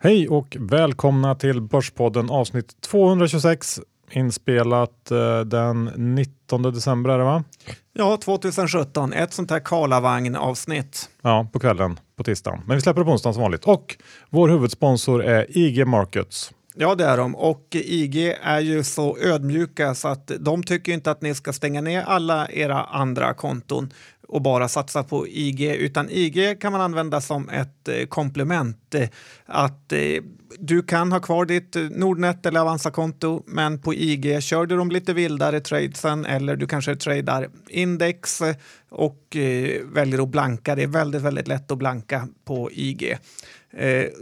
Hej 0.00 0.28
och 0.28 0.56
välkomna 0.60 1.34
till 1.34 1.60
Börspodden 1.60 2.30
avsnitt 2.30 2.80
226 2.80 3.80
inspelat 4.10 5.10
eh, 5.10 5.40
den 5.40 5.84
19 5.96 6.62
december 6.62 7.10
är 7.10 7.18
det 7.18 7.24
va? 7.24 7.44
Ja, 7.92 8.16
2017. 8.16 9.12
Ett 9.12 9.32
sånt 9.32 9.50
här 9.50 9.60
Karlavagn 9.60 10.36
avsnitt. 10.36 11.08
Ja, 11.22 11.48
på 11.52 11.58
kvällen 11.58 12.00
på 12.16 12.24
tisdagen. 12.24 12.60
Men 12.66 12.76
vi 12.76 12.80
släpper 12.80 13.00
det 13.00 13.04
på 13.04 13.10
onsdagen 13.10 13.34
som 13.34 13.42
vanligt. 13.42 13.64
Och 13.64 13.96
vår 14.30 14.48
huvudsponsor 14.48 15.24
är 15.24 15.58
IG 15.58 15.86
Markets. 15.86 16.52
Ja, 16.74 16.94
det 16.94 17.04
är 17.04 17.16
de. 17.16 17.36
Och 17.36 17.66
IG 17.70 18.36
är 18.42 18.60
ju 18.60 18.84
så 18.84 19.18
ödmjuka 19.18 19.94
så 19.94 20.08
att 20.08 20.32
de 20.40 20.62
tycker 20.62 20.92
inte 20.92 21.10
att 21.10 21.22
ni 21.22 21.34
ska 21.34 21.52
stänga 21.52 21.80
ner 21.80 22.02
alla 22.02 22.48
era 22.50 22.84
andra 22.84 23.34
konton 23.34 23.92
och 24.28 24.42
bara 24.42 24.68
satsa 24.68 25.02
på 25.02 25.28
IG, 25.28 25.62
utan 25.62 26.10
IG 26.10 26.60
kan 26.60 26.72
man 26.72 26.80
använda 26.80 27.20
som 27.20 27.48
ett 27.48 27.88
eh, 27.88 28.06
komplement. 28.06 28.94
Eh, 28.94 29.08
att 29.46 29.92
eh, 29.92 30.22
du 30.58 30.82
kan 30.82 31.12
ha 31.12 31.20
kvar 31.20 31.44
ditt 31.44 31.76
Nordnet 31.90 32.46
eller 32.46 32.60
Avanza-konto, 32.60 33.42
men 33.46 33.82
på 33.82 33.94
IG 33.94 34.42
kör 34.42 34.66
du 34.66 34.76
de 34.76 34.90
lite 34.90 35.12
vildare 35.12 35.60
tradesen 35.60 36.24
eller 36.26 36.56
du 36.56 36.66
kanske 36.66 36.96
tradar 36.96 37.48
index 37.68 38.42
och 38.90 39.36
väljer 39.84 40.22
att 40.22 40.28
blanka. 40.28 40.74
Det 40.74 40.82
är 40.82 40.86
väldigt, 40.86 41.22
väldigt 41.22 41.48
lätt 41.48 41.70
att 41.70 41.78
blanka 41.78 42.28
på 42.44 42.70
IG. 42.72 43.18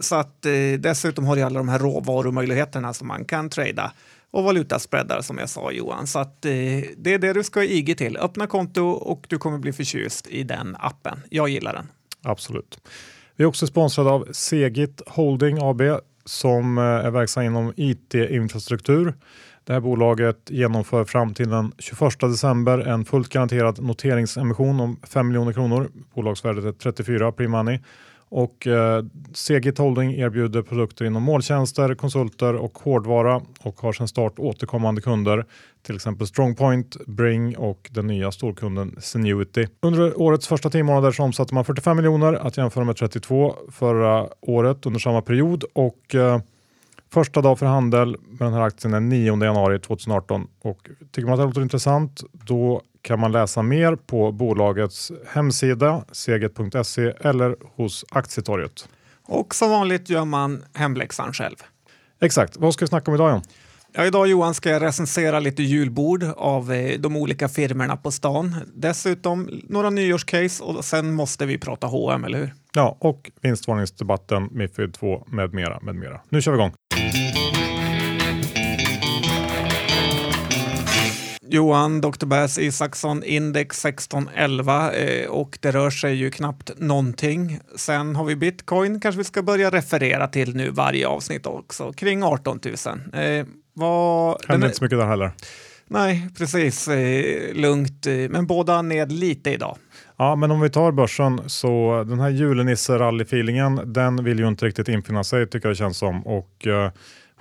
Så 0.00 0.14
att 0.16 0.42
dessutom 0.78 1.26
har 1.26 1.36
du 1.36 1.42
alla 1.42 1.58
de 1.58 1.68
här 1.68 1.78
råvarumöjligheterna 1.78 2.94
som 2.94 3.08
man 3.08 3.24
kan 3.24 3.50
trada 3.50 3.92
och 4.36 4.44
valutaspreadar 4.44 5.20
som 5.20 5.38
jag 5.38 5.48
sa 5.48 5.72
Johan. 5.72 6.06
Så 6.06 6.18
att, 6.18 6.44
eh, 6.44 6.50
det 6.96 7.14
är 7.14 7.18
det 7.18 7.32
du 7.32 7.42
ska 7.42 7.60
ha 7.60 7.64
IG 7.64 7.98
till. 7.98 8.16
Öppna 8.16 8.46
konto 8.46 8.82
och 8.86 9.26
du 9.28 9.38
kommer 9.38 9.58
bli 9.58 9.72
förtjust 9.72 10.26
i 10.26 10.42
den 10.42 10.76
appen. 10.78 11.20
Jag 11.30 11.48
gillar 11.48 11.72
den. 11.72 11.86
Absolut. 12.22 12.78
Vi 13.36 13.44
är 13.44 13.48
också 13.48 13.66
sponsrade 13.66 14.10
av 14.10 14.28
Segit 14.32 15.02
Holding 15.06 15.58
AB 15.60 15.82
som 16.24 16.78
eh, 16.78 16.84
är 16.84 17.10
verksam 17.10 17.42
inom 17.42 17.72
IT-infrastruktur. 17.76 19.14
Det 19.64 19.72
här 19.72 19.80
bolaget 19.80 20.50
genomför 20.50 21.04
fram 21.04 21.34
till 21.34 21.50
den 21.50 21.72
21 21.78 22.20
december 22.20 22.78
en 22.78 23.04
fullt 23.04 23.28
garanterad 23.28 23.82
noteringsemission 23.82 24.80
om 24.80 25.00
5 25.02 25.28
miljoner 25.28 25.52
kronor. 25.52 25.90
Bolagsvärdet 26.14 26.64
är 26.64 26.72
34 26.72 27.30
pre-money 27.30 27.80
och 28.28 28.66
eh, 28.66 29.04
Segit 29.32 29.78
Holding 29.78 30.14
erbjuder 30.14 30.62
produkter 30.62 31.04
inom 31.04 31.22
måltjänster, 31.22 31.94
konsulter 31.94 32.54
och 32.54 32.78
hårdvara 32.78 33.40
och 33.60 33.80
har 33.80 33.92
sedan 33.92 34.08
start 34.08 34.38
återkommande 34.38 35.00
kunder, 35.00 35.44
till 35.82 35.96
exempel 35.96 36.26
Strongpoint, 36.26 36.96
Bring 37.06 37.56
och 37.56 37.90
den 37.92 38.06
nya 38.06 38.32
storkunden 38.32 38.96
Zenuity. 38.98 39.66
Under 39.80 40.20
årets 40.20 40.48
första 40.48 40.70
tio 40.70 40.82
månader 40.82 41.12
så 41.12 41.22
omsatte 41.22 41.54
man 41.54 41.64
45 41.64 41.96
miljoner 41.96 42.32
att 42.34 42.56
jämföra 42.56 42.84
med 42.84 42.96
32 42.96 43.54
förra 43.70 44.28
året 44.40 44.86
under 44.86 45.00
samma 45.00 45.22
period 45.22 45.64
och 45.72 46.14
eh, 46.14 46.40
Första 47.12 47.42
dag 47.42 47.58
för 47.58 47.66
handel 47.66 48.16
med 48.28 48.46
den 48.46 48.52
här 48.52 48.60
aktien 48.60 48.94
är 48.94 49.00
9 49.00 49.44
januari 49.44 49.78
2018 49.78 50.46
och 50.62 50.88
tycker 51.12 51.26
man 51.26 51.32
att 51.32 51.40
det 51.40 51.44
låter 51.44 51.62
intressant 51.62 52.22
då 52.32 52.82
kan 53.06 53.20
man 53.20 53.32
läsa 53.32 53.62
mer 53.62 53.96
på 53.96 54.32
bolagets 54.32 55.12
hemsida 55.28 56.04
seget.se 56.12 57.12
eller 57.20 57.56
hos 57.76 58.04
Aktietorget. 58.10 58.88
Och 59.24 59.54
som 59.54 59.70
vanligt 59.70 60.10
gör 60.10 60.24
man 60.24 60.64
hemläxan 60.74 61.32
själv. 61.32 61.56
Exakt. 62.20 62.56
Vad 62.56 62.74
ska 62.74 62.84
vi 62.84 62.88
snacka 62.88 63.10
om 63.10 63.14
idag 63.14 63.30
John? 63.30 63.42
Ja, 63.92 64.06
idag 64.06 64.26
Johan 64.26 64.54
ska 64.54 64.70
jag 64.70 64.82
recensera 64.82 65.40
lite 65.40 65.62
julbord 65.62 66.24
av 66.36 66.72
eh, 66.72 66.98
de 66.98 67.16
olika 67.16 67.48
firmorna 67.48 67.96
på 67.96 68.10
stan. 68.10 68.56
Dessutom 68.74 69.50
några 69.68 69.90
nyårscase 69.90 70.64
och 70.64 70.84
sen 70.84 71.12
måste 71.12 71.46
vi 71.46 71.58
prata 71.58 71.86
H&M, 71.86 72.24
eller 72.24 72.38
hur? 72.38 72.54
Ja, 72.72 72.96
och 73.00 73.30
vinstvarningsdebatten, 73.40 74.48
Mifid 74.52 74.94
2 74.94 75.24
med 75.26 75.54
mera, 75.54 75.78
med 75.82 75.94
mera. 75.94 76.20
Nu 76.28 76.42
kör 76.42 76.52
vi 76.52 76.58
igång! 76.58 76.72
Johan, 81.48 82.00
Dr. 82.00 82.26
Bass 82.26 82.58
Isaksson, 82.58 83.24
index 83.24 83.84
1611 83.84 84.92
eh, 84.92 85.28
och 85.28 85.58
det 85.62 85.70
rör 85.70 85.90
sig 85.90 86.14
ju 86.14 86.30
knappt 86.30 86.70
någonting. 86.76 87.60
Sen 87.76 88.16
har 88.16 88.24
vi 88.24 88.36
bitcoin, 88.36 89.00
kanske 89.00 89.18
vi 89.18 89.24
ska 89.24 89.42
börja 89.42 89.70
referera 89.70 90.26
till 90.26 90.56
nu 90.56 90.70
varje 90.70 91.08
avsnitt 91.08 91.46
också, 91.46 91.92
kring 91.92 92.22
18 92.22 92.60
000. 92.64 92.74
Eh, 93.24 93.46
vad, 93.72 94.44
Händer 94.48 94.66
inte 94.66 94.78
så 94.78 94.84
mycket 94.84 94.98
där 94.98 95.06
heller. 95.06 95.32
Nej, 95.88 96.28
precis. 96.38 96.88
Eh, 96.88 97.54
lugnt, 97.54 98.06
eh, 98.06 98.14
men 98.14 98.46
båda 98.46 98.82
ned 98.82 99.12
lite 99.12 99.50
idag. 99.50 99.76
Ja, 100.16 100.36
men 100.36 100.50
om 100.50 100.60
vi 100.60 100.70
tar 100.70 100.92
börsen 100.92 101.40
så 101.46 102.04
den 102.08 102.20
här 102.20 102.30
julenisse-rally-feelingen, 102.30 103.92
den 103.92 104.24
vill 104.24 104.38
ju 104.38 104.48
inte 104.48 104.66
riktigt 104.66 104.88
infinna 104.88 105.24
sig 105.24 105.46
tycker 105.46 105.68
jag 105.68 105.72
det 105.74 105.78
känns 105.78 105.98
som. 105.98 106.26
Och, 106.26 106.66
eh, 106.66 106.90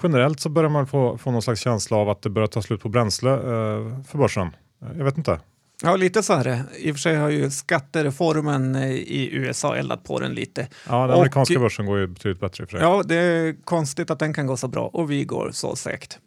generellt 0.04 0.40
så 0.40 0.50
börjar 0.50 0.70
man 0.70 0.88
få, 0.88 1.18
få 1.18 1.32
någon 1.32 1.42
slags 1.42 1.62
känsla 1.62 1.98
av 1.98 2.10
att 2.10 2.22
det 2.22 2.30
börjar 2.30 2.48
ta 2.48 2.62
slut 2.62 2.82
på 2.82 2.90
bränsle 2.90 3.32
eh, 3.32 4.04
för 4.08 4.18
börsen. 4.18 4.56
Jag 4.98 5.06
vet 5.06 5.18
inte. 5.18 5.40
Ja, 5.84 5.96
lite 5.96 6.24
så 6.24 6.34
är 6.34 6.44
det. 6.44 6.64
I 6.78 6.92
och 6.92 6.96
för 6.96 7.00
sig 7.00 7.16
har 7.16 7.30
ju 7.30 7.52
skattereformen 7.52 8.76
eh, 8.76 8.92
i 8.92 9.30
USA 9.32 9.76
eldat 9.76 10.04
på 10.04 10.20
den 10.20 10.34
lite. 10.34 10.68
Ja, 10.90 11.08
den 11.08 11.18
amerikanska 11.18 11.56
och, 11.56 11.62
börsen 11.62 11.86
går 11.86 12.00
ju 12.00 12.08
betydligt 12.08 12.40
bättre 12.40 12.64
i 12.64 12.66
och 12.66 12.70
för 12.70 12.78
sig. 12.78 12.88
Ja, 12.88 13.04
det 13.06 13.16
är 13.16 13.56
konstigt 13.64 14.12
att 14.12 14.20
den 14.20 14.34
kan 14.34 14.48
gå 14.48 14.58
så 14.58 14.68
bra 14.68 14.88
och 14.88 15.12
vi 15.12 15.26
går 15.26 15.50
så 15.54 15.76
segt. 15.76 16.20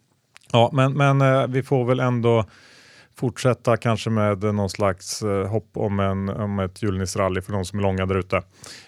Ja, 0.53 0.71
men, 0.73 0.93
men 0.93 1.21
eh, 1.21 1.47
vi 1.47 1.63
får 1.63 1.85
väl 1.85 2.01
ändå 2.01 2.45
fortsätta 3.19 3.77
kanske 3.77 4.11
med 4.11 4.43
någon 4.43 4.71
slags 4.71 5.23
eh, 5.23 5.47
hopp 5.47 5.71
om, 5.75 6.01
en, 6.01 6.29
om 6.29 6.59
ett 6.59 6.83
julnissrally 6.83 7.41
för 7.41 7.53
de 7.53 7.65
som 7.65 7.79
är 7.79 7.83
långa 7.83 8.07
där 8.07 8.19
ute. 8.19 8.43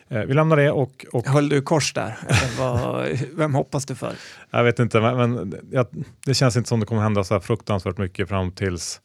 Eh, 0.09 0.21
vi 0.21 0.35
lämnar 0.35 0.57
det 0.57 0.71
och... 0.71 1.07
och... 1.13 1.27
Höll 1.27 1.49
du 1.49 1.63
kors 1.63 1.93
där? 1.93 2.19
vad, 2.59 3.09
vem 3.35 3.55
hoppas 3.55 3.87
du 3.87 3.95
för? 3.95 4.13
Jag 4.51 4.65
vet 4.65 4.79
inte, 4.79 5.01
men, 5.01 5.55
jag, 5.71 5.87
det 6.27 6.35
känns 6.35 6.57
inte 6.57 6.69
som 6.69 6.81
det 6.81 6.87
kommer 6.87 7.03
hända 7.03 7.25
så 7.25 7.35
här 7.35 7.41
fruktansvärt 7.41 7.99
mycket 7.99 8.29
fram 8.29 8.53
tills 8.53 9.01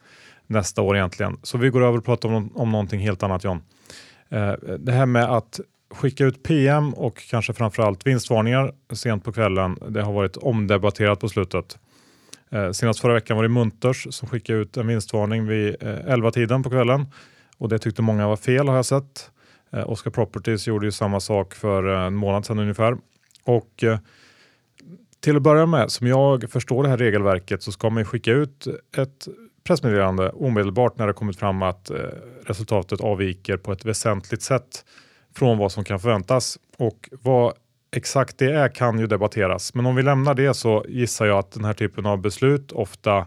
nästa 0.48 0.82
år 0.82 0.98
egentligen. 0.98 1.38
Så 1.44 1.58
vi 1.58 1.70
går 1.70 1.84
över 1.84 1.98
och 1.98 2.06
pratar 2.06 2.30
om, 2.30 2.52
om 2.56 2.72
någonting 2.72 3.00
helt 3.00 3.24
annat 3.24 3.44
John. 3.44 3.62
Eh, 4.30 4.54
det 4.80 4.92
här 4.92 5.06
med 5.06 5.24
att 5.24 5.60
skicka 5.92 6.26
ut 6.26 6.44
PM 6.44 6.94
och 6.94 7.22
kanske 7.30 7.54
framförallt 7.54 8.08
vinstvarningar 8.08 8.74
sent 8.94 9.24
på 9.24 9.32
kvällen. 9.32 9.78
Det 9.90 10.02
har 10.02 10.14
varit 10.14 10.38
omdebatterat 10.38 11.20
på 11.20 11.30
slutet. 11.30 11.78
Eh, 12.50 12.72
senast 12.72 13.00
förra 13.00 13.14
veckan 13.14 13.38
var 13.38 13.44
det 13.44 13.50
Munters 13.50 14.08
som 14.10 14.30
skickade 14.30 14.60
ut 14.60 14.78
en 14.78 14.88
vinstvarning 14.88 15.48
vid 15.48 15.76
eh, 15.80 15.88
11-tiden 15.88 16.64
på 16.64 16.70
kvällen 16.70 17.06
och 17.58 17.70
det 17.70 17.80
tyckte 17.80 18.02
många 18.02 18.28
var 18.28 18.36
fel 18.36 18.68
har 18.68 18.76
jag 18.76 18.86
sett. 18.86 19.32
Eh, 19.72 19.90
Oscar 19.90 20.12
Properties 20.12 20.68
gjorde 20.68 20.86
ju 20.86 20.92
samma 20.92 21.20
sak 21.20 21.54
för 21.56 21.84
en 21.84 22.16
månad 22.16 22.46
sedan 22.46 22.60
ungefär. 22.60 22.98
Och 23.44 23.84
till 25.20 25.36
att 25.36 25.42
börja 25.42 25.66
med, 25.66 25.92
som 25.92 26.08
jag 26.08 26.52
förstår 26.52 26.84
det 26.84 26.90
här 26.90 26.98
regelverket 26.98 27.64
så 27.64 27.72
ska 27.72 27.90
man 27.90 28.06
skicka 28.06 28.32
ut 28.32 28.68
ett 28.98 29.28
pressmeddelande 29.64 30.30
omedelbart 30.30 30.98
när 30.98 31.08
det 31.08 31.14
kommit 31.14 31.40
fram 31.40 31.62
att 31.62 31.92
resultatet 32.46 33.02
avviker 33.02 33.58
på 33.58 33.72
ett 33.72 33.86
väsentligt 33.86 34.42
sätt 34.42 34.86
från 35.36 35.58
vad 35.58 35.72
som 35.72 35.84
kan 35.84 36.00
förväntas. 36.00 36.58
Och 36.78 37.10
vad 37.12 37.54
exakt 37.96 38.38
det 38.38 38.52
är 38.52 38.68
kan 38.68 39.00
ju 39.00 39.08
debatteras. 39.08 39.74
Men 39.74 39.86
om 39.86 39.96
vi 39.96 40.04
lämnar 40.04 40.34
det 40.34 40.54
så 40.54 40.86
gissar 40.88 41.26
jag 41.26 41.40
att 41.40 41.52
den 41.52 41.66
här 41.66 41.74
typen 41.74 42.06
av 42.06 42.22
beslut 42.22 42.72
ofta 42.72 43.26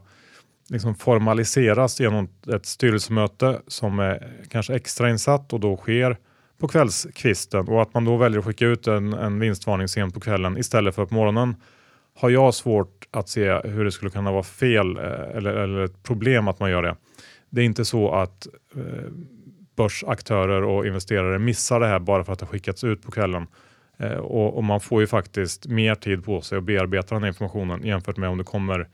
liksom 0.68 0.94
formaliseras 0.94 2.00
genom 2.00 2.28
ett 2.54 2.66
styrelsemöte 2.66 3.60
som 3.66 3.98
är 3.98 4.32
kanske 4.50 4.74
extrainsatt 4.74 5.52
och 5.52 5.60
då 5.60 5.76
sker 5.76 6.16
på 6.60 6.68
kvällskvisten 6.68 7.68
och 7.68 7.82
att 7.82 7.94
man 7.94 8.04
då 8.04 8.16
väljer 8.16 8.38
att 8.38 8.44
skicka 8.44 8.66
ut 8.66 8.86
en, 8.86 9.12
en 9.12 9.40
vinstvarning 9.40 9.88
sent 9.88 10.14
på 10.14 10.20
kvällen 10.20 10.58
istället 10.58 10.94
för 10.94 11.06
på 11.06 11.14
morgonen 11.14 11.56
har 12.14 12.30
jag 12.30 12.54
svårt 12.54 13.08
att 13.10 13.28
se 13.28 13.60
hur 13.64 13.84
det 13.84 13.92
skulle 13.92 14.10
kunna 14.10 14.32
vara 14.32 14.42
fel 14.42 14.96
eh, 14.96 15.36
eller, 15.36 15.54
eller 15.54 15.84
ett 15.84 16.02
problem 16.02 16.48
att 16.48 16.60
man 16.60 16.70
gör 16.70 16.82
det. 16.82 16.96
Det 17.50 17.60
är 17.60 17.64
inte 17.64 17.84
så 17.84 18.10
att 18.10 18.46
eh, 18.76 19.12
börsaktörer 19.76 20.62
och 20.62 20.86
investerare 20.86 21.38
missar 21.38 21.80
det 21.80 21.86
här 21.86 21.98
bara 21.98 22.24
för 22.24 22.32
att 22.32 22.38
det 22.38 22.46
skickats 22.46 22.84
ut 22.84 23.02
på 23.02 23.10
kvällen. 23.10 23.46
Eh, 23.98 24.16
och, 24.16 24.56
och, 24.56 24.64
man 24.64 24.80
får 24.80 25.00
ju 25.00 25.06
faktiskt 25.06 25.66
mer 25.66 25.94
tid 25.94 26.24
på 26.24 26.40
sig 26.40 26.58
att 26.58 26.64
bearbeta 26.64 27.14
den 27.14 27.22
här 27.22 27.28
informationen 27.28 27.86
jämfört 27.86 28.16
med 28.16 28.28
om 28.28 28.38
det 28.38 28.44
kommer 28.44 28.88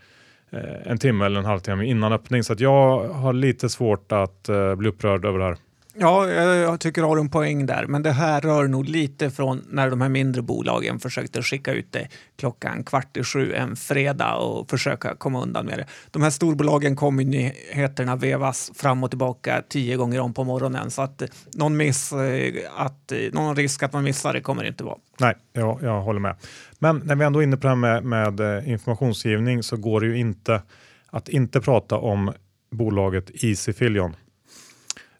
eh, 0.51 0.91
en 0.91 0.99
timme 0.99 1.25
eller 1.27 1.39
en 1.39 1.45
halvtimme 1.45 1.85
innan 1.85 2.12
öppning. 2.12 2.43
Så 2.43 2.53
att 2.53 2.61
jag 2.61 3.09
har 3.09 3.33
lite 3.33 3.69
svårt 3.69 4.12
att 4.12 4.49
eh, 4.49 4.75
bli 4.75 4.89
upprörd 4.89 5.25
över 5.25 5.39
det 5.39 5.45
här. 5.45 5.56
Ja, 5.96 6.31
jag 6.31 6.81
tycker 6.81 7.02
du 7.02 7.08
har 7.08 7.17
en 7.17 7.29
poäng 7.29 7.67
där, 7.67 7.87
men 7.87 8.02
det 8.02 8.12
här 8.12 8.41
rör 8.41 8.69
nog 8.69 8.85
lite 8.85 9.31
från 9.31 9.62
när 9.69 9.91
de 9.91 10.00
här 10.00 10.08
mindre 10.08 10.43
bolagen 10.43 11.00
försökte 11.00 11.43
skicka 11.43 11.73
ut 11.73 11.93
det 11.93 12.08
klockan 12.37 12.85
kvart 12.85 13.17
i 13.17 13.25
sju 13.25 13.55
en 13.55 13.76
fredag 13.76 14.35
och 14.35 14.70
försöka 14.70 15.14
komma 15.14 15.43
undan 15.43 15.67
med 15.67 15.79
det. 15.79 15.87
De 16.11 16.23
här 16.23 16.31
storbolagen 16.31 16.96
kommer 16.96 17.25
nyheterna 17.25 18.17
vevas 18.17 18.70
fram 18.75 19.05
och 19.05 19.11
tillbaka 19.11 19.62
tio 19.69 19.96
gånger 19.96 20.20
om 20.20 20.35
på 20.35 20.44
morgonen 20.44 20.91
så 20.91 21.02
att 21.02 21.23
eh, 21.23 21.29
någon, 21.55 21.76
miss, 21.76 22.12
eh, 22.12 22.55
att, 22.76 23.12
eh, 23.12 23.19
någon 23.32 23.56
risk 23.56 23.82
att 23.82 23.93
man 23.93 24.05
missar 24.05 24.32
det 24.32 24.41
kommer 24.41 24.62
det 24.62 24.69
inte 24.69 24.85
vara. 24.85 24.99
Nej, 25.20 25.35
jag, 25.52 25.79
jag 25.82 26.02
håller 26.02 26.20
med. 26.20 26.37
Men 26.79 27.02
när 27.05 27.17
vi 27.17 27.25
ändå 27.25 27.38
är 27.38 27.43
inne 27.43 27.56
på 27.56 27.62
det 27.62 27.69
här 27.69 27.76
med, 27.76 28.05
med 28.05 28.69
informationsgivning 28.69 29.62
så 29.62 29.76
går 29.76 30.00
det 30.00 30.06
ju 30.06 30.19
inte 30.19 30.62
att 31.11 31.29
inte 31.29 31.61
prata 31.61 31.96
om 31.96 32.32
bolaget 32.70 33.44
Easy 33.44 33.73
Filion. 33.73 34.17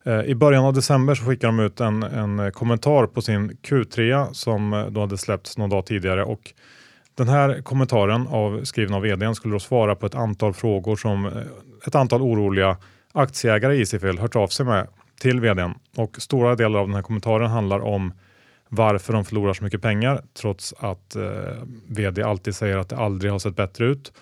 Eh, 0.05 0.21
I 0.21 0.35
början 0.35 0.65
av 0.65 0.73
december 0.73 1.15
så 1.15 1.25
skickade 1.25 1.57
de 1.57 1.61
ut 1.61 1.81
en, 1.81 2.03
en 2.03 2.39
eh, 2.39 2.51
kommentar 2.51 3.07
på 3.07 3.23
sin 3.23 3.51
Q3 3.51 4.33
som 4.33 4.73
eh, 4.73 4.87
då 4.87 5.01
hade 5.01 5.19
släppts 5.19 5.59
någon 5.59 5.71
dag 5.71 5.87
tidigare 5.87 6.25
och 6.25 6.53
den 7.15 7.29
här 7.29 7.63
kommentaren 7.63 8.27
av, 8.27 8.65
skriven 8.65 8.95
av 8.95 9.03
vdn 9.03 9.35
skulle 9.35 9.55
då 9.55 9.61
svara 9.61 9.95
på 9.95 10.07
ett 10.07 10.15
antal 10.15 10.55
frågor 10.55 10.97
som 10.97 11.45
ett 11.87 11.95
antal 11.95 12.23
oroliga 12.23 12.77
aktieägare 13.13 13.75
i 13.75 13.79
Easyfill 13.79 14.19
hört 14.19 14.37
av 14.37 14.49
sig 14.49 14.67
med 14.67 14.87
till 15.21 15.41
vdn 15.41 15.75
och 15.97 16.17
stora 16.19 16.55
delar 16.55 16.81
av 16.81 16.87
den 16.87 16.95
här 16.95 17.03
kommentaren 17.03 17.51
handlar 17.51 17.81
om 17.81 18.13
varför 18.69 19.13
de 19.13 19.25
förlorar 19.25 19.53
så 19.53 19.65
mycket 19.65 19.83
pengar 19.83 20.23
trots 20.35 20.75
att 20.79 21.17
eh, 21.17 21.23
vd 21.89 22.23
alltid 22.23 22.55
säger 22.55 22.77
att 22.77 22.89
det 22.89 22.97
aldrig 22.97 23.33
har 23.33 23.39
sett 23.39 23.57
bättre 23.57 23.87
ut. 23.87 24.13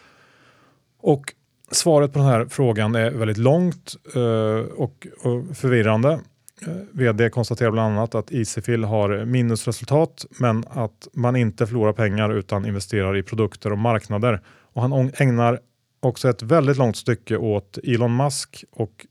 Och 1.01 1.35
svaret 1.73 2.13
på 2.13 2.19
den 2.19 2.29
här 2.29 2.47
frågan 2.51 2.95
är 2.95 3.11
väldigt 3.11 3.39
långt 3.39 3.95
eh, 4.15 4.73
och, 4.75 5.07
förvirrande. 5.55 6.21
Eh, 6.67 6.73
Vd 6.93 7.31
konstaterar 7.31 7.71
bland 7.71 7.99
annat 7.99 8.15
att 8.15 8.33
Easyfil 8.33 8.85
har 8.85 9.25
minusresultat 9.25 10.27
men 10.39 10.65
att 10.71 11.09
man 11.13 11.37
inte 11.37 11.67
förlorar 11.67 11.93
pengar 11.93 12.31
utan 12.35 12.67
investerar 12.67 13.17
i 13.17 13.23
produkter 13.23 13.73
och 13.73 13.79
marknader. 13.79 14.41
Och 14.73 14.83
han 14.83 15.11
ägnar 15.15 15.61
också 16.01 16.29
ett 16.29 16.43
väldigt 16.43 16.77
långt 16.77 16.97
stycke 16.97 17.37
åt 17.37 17.79
Elon 17.85 18.17
Musk 18.17 18.65
och 18.73 19.07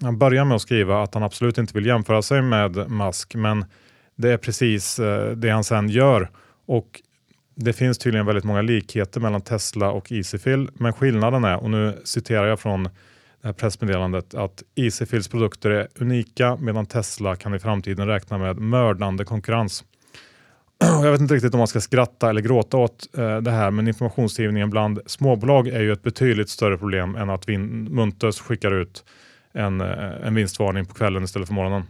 han 0.00 0.18
börjar 0.18 0.44
med 0.44 0.54
att 0.54 0.62
skriva 0.62 1.02
att 1.02 1.14
han 1.14 1.22
absolut 1.22 1.58
inte 1.58 1.74
vill 1.74 1.86
jämföra 1.86 2.22
sig 2.22 2.42
med 2.42 2.90
Musk 2.90 3.34
men 3.34 3.64
det 4.16 4.32
är 4.32 4.36
precis 4.36 4.98
eh, 4.98 5.30
det 5.30 5.50
han 5.50 5.64
sen 5.64 5.88
gör. 5.88 6.30
Och 6.66 7.02
det 7.58 7.72
finns 7.72 7.98
tydligen 7.98 8.26
väldigt 8.26 8.44
många 8.44 8.62
likheter 8.62 9.20
mellan 9.20 9.40
Tesla 9.40 9.90
och 9.90 10.12
Easyfill, 10.12 10.70
men 10.74 10.92
skillnaden 10.92 11.44
är, 11.44 11.56
och 11.56 11.70
nu 11.70 12.00
citerar 12.04 12.46
jag 12.46 12.60
från 12.60 12.82
det 12.82 12.90
här 13.42 13.52
pressmeddelandet, 13.52 14.34
att 14.34 14.62
Easyfills 14.74 15.28
produkter 15.28 15.70
är 15.70 15.88
unika 15.98 16.56
medan 16.56 16.86
Tesla 16.86 17.36
kan 17.36 17.54
i 17.54 17.58
framtiden 17.58 18.06
räkna 18.06 18.38
med 18.38 18.56
mördande 18.56 19.24
konkurrens. 19.24 19.84
Jag 21.02 21.12
vet 21.12 21.20
inte 21.20 21.34
riktigt 21.34 21.54
om 21.54 21.58
man 21.58 21.68
ska 21.68 21.80
skratta 21.80 22.30
eller 22.30 22.40
gråta 22.40 22.76
åt 22.76 23.08
eh, 23.18 23.36
det 23.36 23.50
här, 23.50 23.70
men 23.70 23.88
informationsgivningen 23.88 24.70
bland 24.70 25.00
småbolag 25.06 25.68
är 25.68 25.80
ju 25.80 25.92
ett 25.92 26.02
betydligt 26.02 26.48
större 26.48 26.78
problem 26.78 27.16
än 27.16 27.30
att 27.30 27.48
Munters 27.48 28.38
skickar 28.38 28.70
ut 28.70 29.04
en, 29.52 29.80
eh, 29.80 30.26
en 30.26 30.34
vinstvarning 30.34 30.86
på 30.86 30.94
kvällen 30.94 31.24
istället 31.24 31.48
för 31.48 31.54
morgonen. 31.54 31.82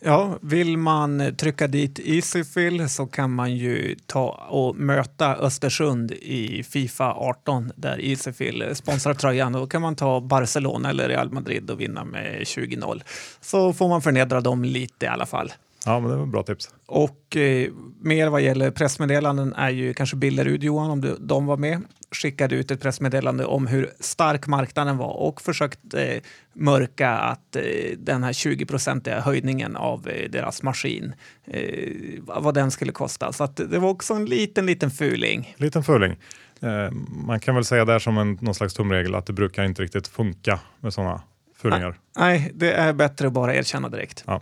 Ja, 0.00 0.38
vill 0.40 0.76
man 0.76 1.36
trycka 1.36 1.66
dit 1.66 1.98
Easyfill 2.04 2.88
så 2.88 3.06
kan 3.06 3.34
man 3.34 3.56
ju 3.56 3.96
ta 4.06 4.28
och 4.48 4.76
möta 4.76 5.36
Östersund 5.36 6.12
i 6.12 6.62
Fifa 6.62 7.12
18 7.12 7.72
där 7.76 8.04
Easyfill 8.04 8.70
sponsrar 8.74 9.14
tröjan. 9.14 9.52
Då 9.52 9.66
kan 9.66 9.82
man 9.82 9.96
ta 9.96 10.20
Barcelona 10.20 10.90
eller 10.90 11.08
Real 11.08 11.32
Madrid 11.32 11.70
och 11.70 11.80
vinna 11.80 12.04
med 12.04 12.40
20-0. 12.40 13.02
Så 13.40 13.72
får 13.72 13.88
man 13.88 14.02
förnedra 14.02 14.40
dem 14.40 14.64
lite 14.64 15.06
i 15.06 15.08
alla 15.08 15.26
fall. 15.26 15.52
Ja, 15.86 16.00
men 16.00 16.10
det 16.10 16.16
var 16.16 16.26
bra 16.26 16.42
tips. 16.42 16.70
Och 16.86 17.36
eh, 17.36 17.70
mer 18.00 18.28
vad 18.28 18.40
gäller 18.40 18.70
pressmeddelanden 18.70 19.52
är 19.52 19.70
ju 19.70 19.94
kanske 19.94 20.16
Billerud, 20.16 20.64
Johan, 20.64 20.90
om 20.90 21.00
du, 21.00 21.16
de 21.20 21.46
var 21.46 21.56
med, 21.56 21.82
skickade 22.16 22.54
ut 22.54 22.70
ett 22.70 22.80
pressmeddelande 22.80 23.44
om 23.44 23.66
hur 23.66 23.90
stark 24.00 24.46
marknaden 24.46 24.96
var 24.96 25.12
och 25.12 25.42
försökte 25.42 26.02
eh, 26.02 26.22
mörka 26.52 27.10
att 27.10 27.56
eh, 27.56 27.62
den 27.98 28.22
här 28.24 28.32
20-procentiga 28.32 29.20
höjningen 29.20 29.76
av 29.76 30.08
eh, 30.08 30.30
deras 30.30 30.62
maskin, 30.62 31.14
eh, 31.46 31.92
vad 32.18 32.54
den 32.54 32.70
skulle 32.70 32.92
kosta. 32.92 33.32
Så 33.32 33.44
att 33.44 33.56
det 33.56 33.78
var 33.78 33.88
också 33.88 34.14
en 34.14 34.24
liten, 34.24 34.66
liten 34.66 34.90
fuling. 34.90 35.54
Liten 35.56 35.84
fuling. 35.84 36.16
Eh, 36.60 36.90
man 37.26 37.40
kan 37.40 37.54
väl 37.54 37.64
säga 37.64 37.84
där 37.84 37.98
som 37.98 38.18
en, 38.18 38.38
någon 38.40 38.54
slags 38.54 38.74
tumregel 38.74 39.14
att 39.14 39.26
det 39.26 39.32
brukar 39.32 39.64
inte 39.64 39.82
riktigt 39.82 40.08
funka 40.08 40.60
med 40.80 40.92
sådana 40.92 41.20
fulingar. 41.56 41.98
Nej, 42.18 42.52
det 42.54 42.72
är 42.72 42.92
bättre 42.92 43.26
att 43.26 43.32
bara 43.32 43.54
erkänna 43.54 43.88
direkt. 43.88 44.24
Ja. 44.26 44.40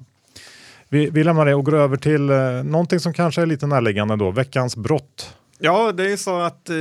Vi, 0.89 1.11
vi 1.11 1.25
lämnar 1.25 1.47
det 1.47 1.55
och 1.55 1.65
går 1.65 1.75
över 1.75 1.97
till 1.97 2.31
eh, 2.31 2.37
någonting 2.65 3.01
som 3.01 3.13
kanske 3.13 3.43
är 3.43 3.47
lite 3.47 3.67
närliggande 3.67 4.17
då, 4.17 4.31
veckans 4.31 4.77
brott. 4.77 5.37
Ja, 5.59 5.93
det 5.93 6.13
är 6.13 6.17
så 6.17 6.41
att 6.41 6.71
eh, 6.71 6.77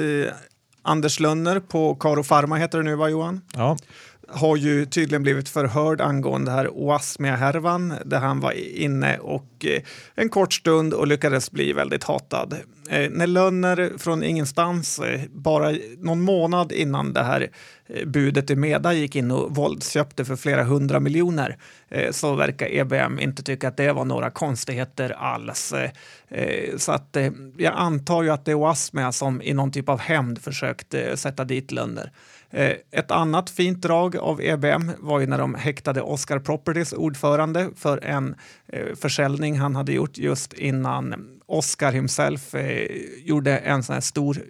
Anders 0.83 1.19
Lönner 1.19 1.59
på 1.59 1.95
Karo 1.95 2.24
Pharma 2.24 2.56
heter 2.56 2.77
det 2.77 2.83
nu 2.83 2.95
va 2.95 3.09
Johan? 3.09 3.41
Ja. 3.56 3.77
Har 4.35 4.57
ju 4.57 4.85
tydligen 4.85 5.24
blivit 5.24 5.50
förhörd 5.50 6.01
angående 6.01 6.51
här 6.51 6.69
Oasmia-härvan 6.69 7.94
där 8.06 8.19
han 8.19 8.39
var 8.39 8.51
inne 8.51 9.18
och 9.18 9.65
eh, 9.65 9.81
en 10.15 10.30
kort 10.30 10.53
stund 10.53 10.94
och 10.94 11.07
lyckades 11.07 11.51
bli 11.51 11.74
väldigt 11.74 12.03
hatad. 12.03 12.56
Eh, 12.89 13.09
när 13.12 13.27
Lönner 13.27 13.91
från 13.97 14.24
ingenstans, 14.24 15.00
eh, 15.00 15.21
bara 15.31 15.75
någon 15.97 16.21
månad 16.21 16.71
innan 16.71 17.13
det 17.13 17.24
här 17.24 17.50
budet 18.06 18.50
i 18.50 18.56
Meda 18.56 18.94
gick 18.94 19.15
in 19.15 19.31
och 19.31 19.56
våldsköpte 19.56 20.25
för 20.25 20.36
flera 20.36 20.63
hundra 20.63 21.00
miljoner 21.00 21.57
så 22.12 22.36
verkar 22.36 22.68
EBM 22.68 23.19
inte 23.19 23.44
tycka 23.44 23.68
att 23.68 23.77
det 23.77 23.91
var 23.91 24.06
några 24.06 24.29
konstigheter 24.29 25.09
alls. 25.09 25.74
Så 26.77 26.91
att 26.91 27.18
jag 27.57 27.74
antar 27.75 28.24
ju 28.24 28.29
att 28.29 28.45
det 28.45 28.51
är 28.51 28.56
Oasmia 28.56 29.12
som 29.12 29.41
i 29.41 29.53
någon 29.53 29.71
typ 29.71 29.89
av 29.89 30.00
hämnd 30.00 30.41
försökte 30.41 31.18
sätta 31.18 31.44
dit 31.44 31.71
Lönner. 31.71 32.12
Eh, 32.53 32.73
ett 32.91 33.11
annat 33.11 33.50
fint 33.50 33.81
drag 33.81 34.17
av 34.17 34.41
EBM 34.41 34.91
var 35.00 35.19
ju 35.19 35.27
när 35.27 35.38
de 35.38 35.55
häktade 35.55 36.01
Oscar 36.01 36.39
Properties 36.39 36.94
ordförande 36.94 37.69
för 37.75 38.05
en 38.05 38.35
eh, 38.67 38.95
försäljning 38.95 39.57
han 39.57 39.75
hade 39.75 39.94
gjort 39.94 40.17
just 40.17 40.53
innan 40.53 41.29
Oscar 41.45 41.91
himself 41.91 42.55
eh, 42.55 42.88
gjorde 43.23 43.57
en 43.57 43.83
sån 43.83 43.94
här 43.94 44.01
stor 44.01 44.44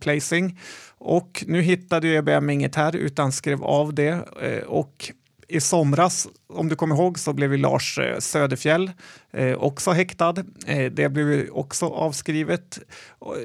placing. 0.00 0.58
Och 0.98 1.44
nu 1.46 1.60
hittade 1.62 2.08
ju 2.08 2.14
EBM 2.16 2.50
inget 2.50 2.74
här 2.74 2.96
utan 2.96 3.32
skrev 3.32 3.64
av 3.64 3.94
det. 3.94 4.22
Och 4.66 5.12
i 5.48 5.60
somras, 5.60 6.28
om 6.48 6.68
du 6.68 6.76
kommer 6.76 6.94
ihåg, 6.94 7.18
så 7.18 7.32
blev 7.32 7.52
ju 7.52 7.58
Lars 7.58 7.98
eh, 7.98 8.18
Söderfjell 8.18 8.90
eh, 9.32 9.54
också 9.54 9.90
häktad. 9.90 10.34
Eh, 10.66 10.92
det 10.92 11.08
blev 11.08 11.48
också 11.50 11.86
avskrivet. 11.86 12.78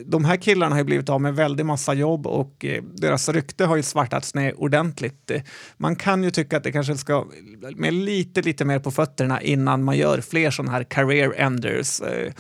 De 0.05 0.25
här 0.25 0.37
killarna 0.37 0.75
har 0.75 0.79
ju 0.79 0.85
blivit 0.85 1.09
av 1.09 1.21
med 1.21 1.35
väldigt 1.35 1.65
massa 1.65 1.93
jobb 1.93 2.27
och 2.27 2.65
eh, 2.65 2.83
deras 2.83 3.29
rykte 3.29 3.65
har 3.65 3.75
ju 3.75 3.83
svartats 3.83 4.35
ner 4.35 4.61
ordentligt. 4.61 5.31
Man 5.77 5.95
kan 5.95 6.23
ju 6.23 6.31
tycka 6.31 6.57
att 6.57 6.63
det 6.63 6.71
kanske 6.71 6.97
ska 6.97 7.25
med 7.75 7.93
lite, 7.93 8.41
lite 8.41 8.65
mer 8.65 8.79
på 8.79 8.91
fötterna 8.91 9.41
innan 9.41 9.83
man 9.83 9.97
gör 9.97 10.21
fler 10.21 10.51
sådana 10.51 10.71
här 10.71 10.83
career 10.83 11.33
enders. 11.37 12.01
Eh, 12.01 12.31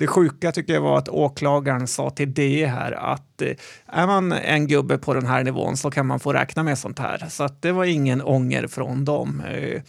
det 0.00 0.06
sjuka 0.06 0.52
tycker 0.52 0.72
jag 0.74 0.80
var 0.80 0.98
att 0.98 1.08
åklagaren 1.08 1.86
sa 1.86 2.10
till 2.10 2.34
det 2.34 2.66
här 2.66 2.92
att 2.92 3.42
eh, 3.42 3.56
är 3.86 4.06
man 4.06 4.32
en 4.32 4.66
gubbe 4.66 4.98
på 4.98 5.14
den 5.14 5.26
här 5.26 5.44
nivån 5.44 5.76
så 5.76 5.90
kan 5.90 6.06
man 6.06 6.20
få 6.20 6.32
räkna 6.32 6.62
med 6.62 6.78
sånt 6.78 6.98
här. 6.98 7.26
Så 7.28 7.44
att 7.44 7.62
det 7.62 7.72
var 7.72 7.84
ingen 7.84 8.22
ånger 8.22 8.66
från 8.66 9.04
dem. 9.04 9.42
Eh, 9.50 9.82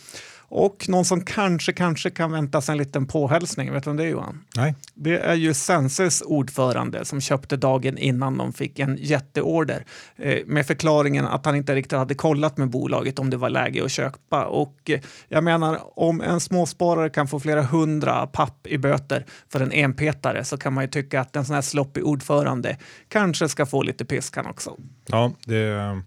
och 0.53 0.89
någon 0.89 1.05
som 1.05 1.21
kanske, 1.21 1.73
kanske 1.73 2.09
kan 2.09 2.31
vänta 2.31 2.61
sig 2.61 2.73
en 2.73 2.77
liten 2.77 3.07
påhälsning, 3.07 3.73
vet 3.73 3.83
du 3.83 3.89
vem 3.89 3.97
det 3.97 4.03
är 4.03 4.07
Johan? 4.07 4.45
Nej. 4.55 4.75
Det 4.93 5.19
är 5.19 5.33
ju 5.33 5.53
Senses 5.53 6.21
ordförande 6.21 7.05
som 7.05 7.21
köpte 7.21 7.57
dagen 7.57 7.97
innan 7.97 8.37
de 8.37 8.53
fick 8.53 8.79
en 8.79 8.97
jätteorder 8.99 9.85
eh, 10.15 10.39
med 10.45 10.65
förklaringen 10.65 11.25
att 11.27 11.45
han 11.45 11.55
inte 11.55 11.75
riktigt 11.75 11.97
hade 11.97 12.15
kollat 12.15 12.57
med 12.57 12.69
bolaget 12.69 13.19
om 13.19 13.29
det 13.29 13.37
var 13.37 13.49
läge 13.49 13.83
att 13.85 13.91
köpa. 13.91 14.45
Och 14.45 14.89
eh, 14.89 14.99
jag 15.27 15.43
menar, 15.43 15.99
om 15.99 16.21
en 16.21 16.39
småsparare 16.39 17.09
kan 17.09 17.27
få 17.27 17.39
flera 17.39 17.61
hundra 17.61 18.27
papp 18.27 18.67
i 18.67 18.77
böter 18.77 19.25
för 19.49 19.59
en 19.59 19.71
enpetare 19.71 20.43
så 20.43 20.57
kan 20.57 20.73
man 20.73 20.83
ju 20.83 20.87
tycka 20.87 21.21
att 21.21 21.35
en 21.35 21.45
sån 21.45 21.55
här 21.55 21.61
sloppig 21.61 22.05
ordförande 22.05 22.77
kanske 23.07 23.49
ska 23.49 23.65
få 23.65 23.83
lite 23.83 24.05
piskan 24.05 24.45
också. 24.45 24.77
Ja, 25.05 25.31
det 25.45 26.01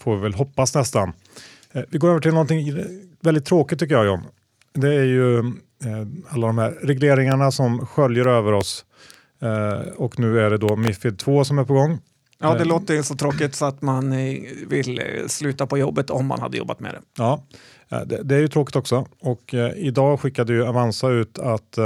får 0.00 0.16
vi 0.16 0.22
väl 0.22 0.34
hoppas 0.34 0.74
nästan. 0.74 1.12
Eh, 1.72 1.82
vi 1.88 1.98
går 1.98 2.08
över 2.08 2.20
till 2.20 2.30
någonting 2.30 2.72
väldigt 3.26 3.44
tråkigt 3.44 3.78
tycker 3.78 3.94
jag 3.94 4.06
John. 4.06 4.22
Det 4.72 4.94
är 4.94 5.04
ju 5.04 5.38
eh, 5.38 5.44
alla 6.28 6.46
de 6.46 6.58
här 6.58 6.70
regleringarna 6.82 7.50
som 7.50 7.86
sköljer 7.86 8.26
över 8.26 8.52
oss 8.52 8.84
eh, 9.42 9.92
och 9.96 10.18
nu 10.18 10.40
är 10.40 10.50
det 10.50 10.58
då 10.58 10.76
Mifid 10.76 11.18
2 11.18 11.44
som 11.44 11.58
är 11.58 11.64
på 11.64 11.74
gång. 11.74 11.98
Ja, 12.38 12.54
det 12.54 12.64
låter 12.64 13.02
så 13.02 13.14
tråkigt 13.14 13.54
så 13.54 13.64
att 13.64 13.82
man 13.82 14.10
vill 14.68 15.00
sluta 15.26 15.66
på 15.66 15.78
jobbet 15.78 16.10
om 16.10 16.26
man 16.26 16.40
hade 16.40 16.56
jobbat 16.56 16.80
med 16.80 16.94
det. 16.94 17.00
Ja, 17.18 17.42
det, 17.88 18.22
det 18.22 18.34
är 18.34 18.40
ju 18.40 18.48
tråkigt 18.48 18.76
också 18.76 19.06
och 19.20 19.54
idag 19.76 20.20
skickade 20.20 20.52
ju 20.52 20.66
Avanza 20.66 21.08
ut 21.08 21.38
att 21.38 21.78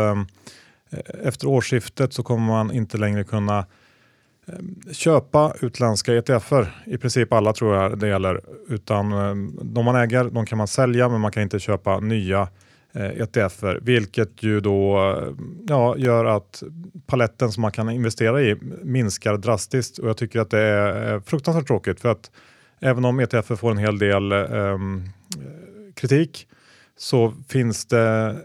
efter 1.25 1.47
årsskiftet 1.47 2.12
så 2.12 2.23
kommer 2.23 2.47
man 2.47 2.73
inte 2.73 2.99
längre 2.99 3.25
kunna 3.25 3.59
Eh, 3.59 3.64
Ehm, 4.59 4.92
köpa 4.92 5.54
utländska 5.61 6.14
ETFer. 6.14 6.83
I 6.87 6.99
princip 6.99 7.33
alla 7.33 7.52
tror 7.52 7.76
jag 7.76 7.99
det 7.99 8.09
gäller. 8.09 8.40
Utan 8.69 9.12
ehm, 9.12 9.59
de 9.62 9.85
man 9.85 9.97
äger 9.97 10.25
de 10.25 10.47
kan 10.47 10.59
man 10.59 10.69
sälja 10.69 11.09
men 11.09 11.21
man 11.21 11.33
kan 11.33 11.42
inte 11.42 11.59
köpa 11.59 12.00
nya 12.00 12.49
eh, 12.92 13.21
ETFer. 13.21 13.78
Vilket 13.83 14.42
ju 14.42 14.61
då 14.61 15.14
ja, 15.69 15.97
gör 15.97 16.25
att 16.25 16.62
paletten 17.07 17.52
som 17.52 17.61
man 17.61 17.73
kan 17.73 17.90
investera 17.90 18.42
i 18.42 18.57
minskar 18.83 19.37
drastiskt. 19.37 19.99
Och 19.99 20.09
jag 20.09 20.16
tycker 20.16 20.40
att 20.40 20.50
det 20.50 20.61
är 20.61 21.21
fruktansvärt 21.21 21.66
tråkigt. 21.66 22.00
För 22.00 22.09
att 22.09 22.30
även 22.80 23.04
om 23.04 23.21
ETFer 23.21 23.57
får 23.57 23.71
en 23.71 23.78
hel 23.78 23.99
del 23.99 24.33
um, 24.33 25.04
kritik 25.95 26.47
så 26.97 27.35
finns 27.49 27.87
det 27.87 28.37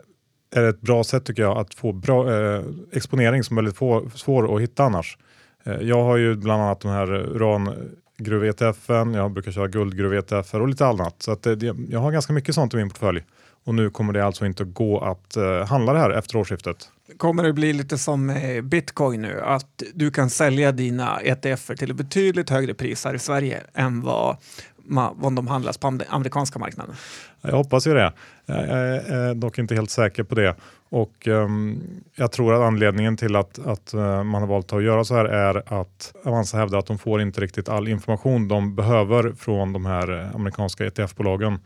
är 0.55 0.63
ett 0.63 0.81
bra 0.81 1.03
sätt 1.03 1.25
tycker 1.25 1.43
jag 1.43 1.57
att 1.57 1.73
få 1.73 1.91
bra 1.91 2.33
eh, 2.33 2.63
exponering 2.91 3.43
som 3.43 3.57
är 3.57 3.61
väldigt 3.61 3.77
få, 3.77 4.09
svår 4.09 4.55
att 4.55 4.61
hitta 4.61 4.83
annars. 4.83 5.17
Eh, 5.65 5.81
jag 5.81 6.03
har 6.03 6.17
ju 6.17 6.35
bland 6.35 6.61
annat 6.61 6.79
de 6.79 6.91
här 6.91 7.13
eh, 7.13 7.35
urangruv-ETFen, 7.35 9.13
jag 9.13 9.31
brukar 9.31 9.51
köra 9.51 9.67
guldgruv-ETFer 9.67 10.61
och 10.61 10.67
lite 10.67 10.85
annat. 10.85 11.15
Så 11.21 11.31
att 11.31 11.45
eh, 11.45 11.53
det, 11.53 11.75
jag 11.89 11.99
har 11.99 12.11
ganska 12.11 12.33
mycket 12.33 12.55
sånt 12.55 12.73
i 12.73 12.77
min 12.77 12.89
portfölj. 12.89 13.23
Och 13.63 13.75
nu 13.75 13.89
kommer 13.89 14.13
det 14.13 14.25
alltså 14.25 14.45
inte 14.45 14.63
gå 14.63 14.99
att 14.99 15.37
handla 15.67 15.93
det 15.93 15.99
här 15.99 16.09
efter 16.09 16.37
årsskiftet. 16.37 16.89
Kommer 17.17 17.43
det 17.43 17.53
bli 17.53 17.73
lite 17.73 17.97
som 17.97 18.33
bitcoin 18.63 19.21
nu, 19.21 19.41
att 19.41 19.83
du 19.93 20.11
kan 20.11 20.29
sälja 20.29 20.71
dina 20.71 21.19
ETFer 21.21 21.75
till 21.75 21.91
ett 21.91 21.97
betydligt 21.97 22.49
högre 22.49 22.73
pris 22.73 23.05
här 23.05 23.13
i 23.13 23.19
Sverige 23.19 23.63
än 23.73 24.01
vad, 24.01 24.37
vad 24.87 25.35
de 25.35 25.47
handlas 25.47 25.77
på 25.77 25.99
amerikanska 26.09 26.59
marknaden? 26.59 26.95
Jag 27.41 27.55
hoppas 27.55 27.87
ju 27.87 27.93
det. 27.93 28.13
Jag 28.45 28.57
är 28.57 29.27
eh, 29.27 29.35
dock 29.35 29.57
inte 29.57 29.75
helt 29.75 29.89
säker 29.89 30.23
på 30.23 30.35
det. 30.35 30.55
Och 30.89 31.27
um, 31.27 31.83
jag 32.15 32.31
tror 32.31 32.53
att 32.53 32.61
anledningen 32.61 33.17
till 33.17 33.35
att, 33.35 33.67
att 33.67 33.93
uh, 33.93 34.23
man 34.23 34.41
har 34.41 34.47
valt 34.47 34.73
att 34.73 34.83
göra 34.83 35.03
så 35.03 35.15
här 35.15 35.25
är 35.25 35.81
att 35.81 36.15
Avanza 36.23 36.57
hävdar 36.57 36.79
att 36.79 36.85
de 36.85 36.97
får 36.97 37.21
inte 37.21 37.41
riktigt 37.41 37.69
all 37.69 37.87
information 37.87 38.47
de 38.47 38.75
behöver 38.75 39.33
från 39.33 39.73
de 39.73 39.85
här 39.85 40.19
eh, 40.19 40.35
amerikanska 40.35 40.85
ETF-bolagen 40.85 41.59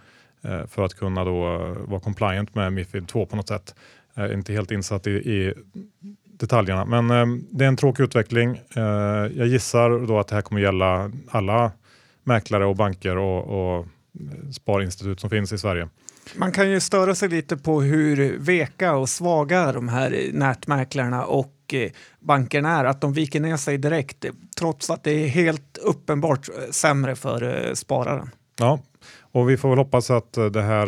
uh, 0.45 0.65
för 0.65 0.85
att 0.85 0.93
kunna 0.93 1.23
då 1.23 1.57
uh, 1.57 1.77
vara 1.89 1.99
compliant 1.99 2.55
med 2.55 2.73
Mifid 2.73 3.07
2 3.07 3.25
på 3.25 3.35
något 3.35 3.47
sätt. 3.47 3.75
Jag 4.13 4.25
är 4.25 4.33
inte 4.33 4.53
helt 4.53 4.71
insatt 4.71 5.07
i, 5.07 5.11
i 5.11 5.53
detaljerna, 6.25 6.85
men 6.85 7.11
um, 7.11 7.47
det 7.51 7.63
är 7.63 7.67
en 7.67 7.77
tråkig 7.77 8.03
utveckling. 8.03 8.61
jag 9.35 9.47
gissar 9.47 10.07
då 10.07 10.19
att 10.19 10.27
det 10.27 10.35
här 10.35 10.41
kommer 10.41 10.61
gälla 10.61 11.11
alla 11.29 11.71
mäklare 12.29 12.65
och 12.65 12.75
banker 12.75 13.17
och, 13.17 13.77
och 13.77 13.85
sparinstitut 14.51 15.19
som 15.19 15.29
finns 15.29 15.51
i 15.51 15.57
Sverige. 15.57 15.89
Man 16.35 16.51
kan 16.51 16.69
ju 16.69 16.79
störa 16.79 17.15
sig 17.15 17.29
lite 17.29 17.57
på 17.57 17.81
hur 17.81 18.37
veka 18.39 18.95
och 18.95 19.09
svaga 19.09 19.71
de 19.71 19.87
här 19.87 20.29
nätmäklarna 20.33 21.25
och 21.25 21.73
eh, 21.73 21.91
bankerna 22.19 22.79
är, 22.79 22.85
att 22.85 23.01
de 23.01 23.13
viker 23.13 23.39
ner 23.39 23.57
sig 23.57 23.77
direkt 23.77 24.25
trots 24.59 24.89
att 24.89 25.03
det 25.03 25.11
är 25.11 25.27
helt 25.27 25.77
uppenbart 25.77 26.49
eh, 26.49 26.71
sämre 26.71 27.15
för 27.15 27.67
eh, 27.67 27.73
spararen. 27.73 28.29
Ja, 28.59 28.79
och 29.31 29.49
vi 29.49 29.57
får 29.57 29.69
väl 29.69 29.77
hoppas 29.77 30.09
att 30.09 30.33
det 30.33 30.61
här, 30.61 30.87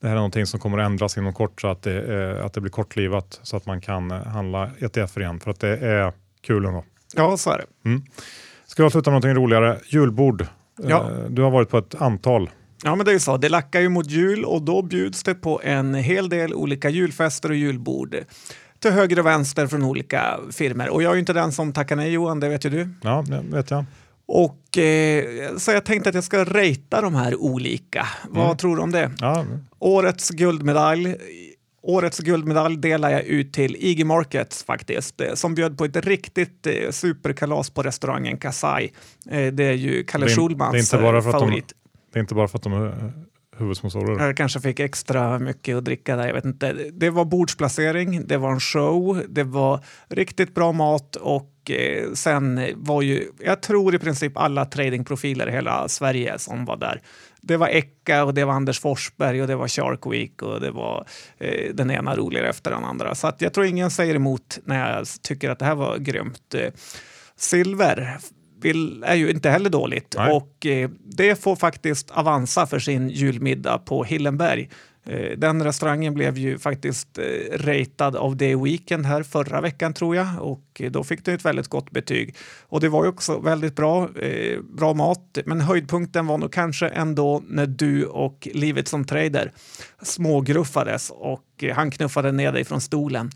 det 0.00 0.08
här 0.08 0.10
är 0.10 0.14
någonting 0.14 0.46
som 0.46 0.60
kommer 0.60 0.78
att 0.78 0.86
ändras 0.86 1.18
inom 1.18 1.34
kort 1.34 1.60
så 1.60 1.68
att 1.68 1.82
det, 1.82 2.44
att 2.44 2.52
det 2.52 2.60
blir 2.60 2.70
kortlivat 2.70 3.40
så 3.42 3.56
att 3.56 3.66
man 3.66 3.80
kan 3.80 4.10
handla 4.10 4.70
ETF 4.78 5.16
igen 5.16 5.40
för 5.40 5.50
att 5.50 5.60
det 5.60 5.76
är 5.76 6.12
kul 6.40 6.64
ändå. 6.64 6.84
Ja, 7.16 7.36
så 7.36 7.50
är 7.50 7.58
det. 7.58 7.88
Mm. 7.88 8.02
Ska 8.70 8.82
vi 8.82 8.86
avsluta 8.86 9.10
med 9.10 9.22
någonting 9.22 9.42
roligare? 9.42 9.78
Julbord. 9.86 10.46
Ja. 10.82 11.10
Du 11.28 11.42
har 11.42 11.50
varit 11.50 11.68
på 11.68 11.78
ett 11.78 11.94
antal. 11.94 12.50
Ja, 12.84 12.94
men 12.94 13.04
det 13.04 13.10
är 13.10 13.12
ju 13.12 13.20
så. 13.20 13.36
Det 13.36 13.48
lackar 13.48 13.80
ju 13.80 13.88
mot 13.88 14.10
jul 14.10 14.44
och 14.44 14.62
då 14.62 14.82
bjuds 14.82 15.22
det 15.22 15.34
på 15.34 15.60
en 15.64 15.94
hel 15.94 16.28
del 16.28 16.54
olika 16.54 16.90
julfester 16.90 17.48
och 17.48 17.56
julbord 17.56 18.16
till 18.78 18.90
höger 18.90 19.18
och 19.18 19.26
vänster 19.26 19.66
från 19.66 19.84
olika 19.84 20.38
firmer. 20.52 20.88
Och 20.88 21.02
jag 21.02 21.10
är 21.10 21.14
ju 21.14 21.20
inte 21.20 21.32
den 21.32 21.52
som 21.52 21.72
tackar 21.72 21.96
nej 21.96 22.10
Johan, 22.10 22.40
det 22.40 22.48
vet 22.48 22.64
ju 22.64 22.70
du. 22.70 22.88
Ja, 23.02 23.24
det 23.28 23.56
vet 23.56 23.70
jag. 23.70 23.84
Och, 24.26 24.78
eh, 24.78 25.24
så 25.56 25.70
jag 25.70 25.84
tänkte 25.84 26.08
att 26.08 26.14
jag 26.14 26.24
ska 26.24 26.44
rejta 26.44 27.00
de 27.00 27.14
här 27.14 27.40
olika. 27.40 28.06
Vad 28.28 28.44
mm. 28.44 28.56
tror 28.56 28.76
du 28.76 28.82
om 28.82 28.90
det? 28.90 29.10
Ja. 29.18 29.44
Årets 29.78 30.30
guldmedalj. 30.30 31.16
Årets 31.82 32.18
guldmedalj 32.18 32.76
delar 32.76 33.10
jag 33.10 33.22
ut 33.22 33.52
till 33.52 33.76
IG 33.78 34.06
Markets 34.06 34.64
faktiskt, 34.64 35.20
eh, 35.20 35.34
som 35.34 35.54
bjöd 35.54 35.78
på 35.78 35.84
ett 35.84 35.96
riktigt 35.96 36.66
eh, 36.66 36.90
superkalas 36.90 37.70
på 37.70 37.82
restaurangen 37.82 38.38
Kasai. 38.38 38.92
Eh, 39.30 39.46
det 39.52 39.64
är 39.64 39.72
ju 39.72 40.04
Kalle 40.04 40.28
Schulmans 40.28 40.90
favorit. 40.90 41.72
Det 42.12 42.18
är 42.18 42.20
inte 42.20 42.34
bara 42.34 42.48
för 42.48 42.58
att 42.58 42.62
de 42.62 42.72
är 42.72 43.12
huvudsponsorer. 43.58 44.26
Jag 44.26 44.36
kanske 44.36 44.60
fick 44.60 44.80
extra 44.80 45.38
mycket 45.38 45.76
att 45.76 45.84
dricka 45.84 46.16
där, 46.16 46.26
jag 46.26 46.34
vet 46.34 46.44
inte. 46.44 46.72
Det 46.92 47.10
var 47.10 47.24
bordsplacering, 47.24 48.26
det 48.26 48.36
var 48.36 48.52
en 48.52 48.60
show, 48.60 49.22
det 49.28 49.44
var 49.44 49.84
riktigt 50.08 50.54
bra 50.54 50.72
mat 50.72 51.16
och 51.16 51.70
sen 52.14 52.60
var 52.76 53.02
ju, 53.02 53.28
jag 53.38 53.62
tror 53.62 53.94
i 53.94 53.98
princip 53.98 54.36
alla 54.36 54.64
tradingprofiler 54.64 55.48
i 55.48 55.52
hela 55.52 55.88
Sverige 55.88 56.38
som 56.38 56.64
var 56.64 56.76
där. 56.76 57.02
Det 57.42 57.56
var 57.56 57.68
Ecka 57.68 58.24
och 58.24 58.34
det 58.34 58.44
var 58.44 58.52
Anders 58.52 58.80
Forsberg 58.80 59.42
och 59.42 59.48
det 59.48 59.56
var 59.56 59.68
Shark 59.68 60.06
Week 60.06 60.42
och 60.42 60.60
det 60.60 60.70
var 60.70 61.06
eh, 61.38 61.74
den 61.74 61.90
ena 61.90 62.16
roligare 62.16 62.48
efter 62.48 62.70
den 62.70 62.84
andra. 62.84 63.14
Så 63.14 63.26
att 63.26 63.40
jag 63.40 63.52
tror 63.52 63.66
ingen 63.66 63.90
säger 63.90 64.14
emot 64.14 64.58
när 64.64 64.96
jag 64.96 65.06
tycker 65.22 65.50
att 65.50 65.58
det 65.58 65.64
här 65.64 65.74
var 65.74 65.98
grymt. 65.98 66.54
Eh, 66.54 66.72
silver 67.36 68.18
vill, 68.60 69.04
är 69.06 69.14
ju 69.14 69.30
inte 69.30 69.50
heller 69.50 69.70
dåligt. 69.70 70.14
Nej. 70.18 70.32
Och 70.32 70.66
eh, 70.66 70.90
det 71.04 71.42
får 71.42 71.56
faktiskt 71.56 72.10
Avanza 72.10 72.66
för 72.66 72.78
sin 72.78 73.08
julmiddag 73.08 73.78
på 73.78 74.04
Hillenberg. 74.04 74.68
Eh, 75.06 75.38
den 75.38 75.64
restaurangen 75.64 76.14
blev 76.14 76.38
ju 76.38 76.58
faktiskt 76.58 77.18
eh, 77.18 77.58
ratad 77.58 78.16
av 78.16 78.38
The 78.38 78.56
Weekend 78.56 79.06
här 79.06 79.22
förra 79.22 79.60
veckan 79.60 79.94
tror 79.94 80.16
jag 80.16 80.26
och 80.38 80.64
eh, 80.80 80.90
då 80.90 81.04
fick 81.04 81.24
den 81.24 81.34
ett 81.34 81.44
väldigt 81.44 81.68
gott 81.68 81.90
betyg. 81.90 82.34
Och 82.62 82.80
det 82.80 82.88
var 82.88 83.04
ju 83.04 83.08
också 83.08 83.38
väldigt 83.38 83.76
bra, 83.76 84.08
eh, 84.18 84.60
bra 84.60 84.94
mat, 84.94 85.38
men 85.44 85.60
höjdpunkten 85.60 86.26
var 86.26 86.38
nog 86.38 86.52
kanske 86.52 86.88
ändå 86.88 87.42
när 87.48 87.66
du 87.66 88.04
och 88.04 88.48
livet 88.54 88.88
som 88.88 89.04
trader 89.04 89.52
smågruffades 90.02 91.10
och 91.10 91.64
han 91.74 91.90
knuffade 91.90 92.32
ner 92.32 92.52
dig 92.52 92.64
från 92.64 92.80
stolen 92.80 93.30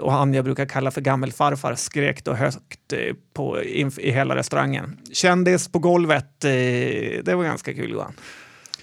och 0.00 0.12
han 0.12 0.34
jag 0.34 0.44
brukar 0.44 0.66
kalla 0.66 0.90
för 0.90 1.00
gammelfarfar 1.00 1.74
skrek 1.74 2.24
då 2.24 2.32
högt 2.32 2.94
på, 3.34 3.62
i 3.62 4.10
hela 4.10 4.36
restaurangen. 4.36 4.98
Kändis 5.12 5.68
på 5.68 5.78
golvet, 5.78 6.40
det 6.40 7.34
var 7.34 7.44
ganska 7.44 7.74
kul 7.74 7.90
Johan. 7.90 8.12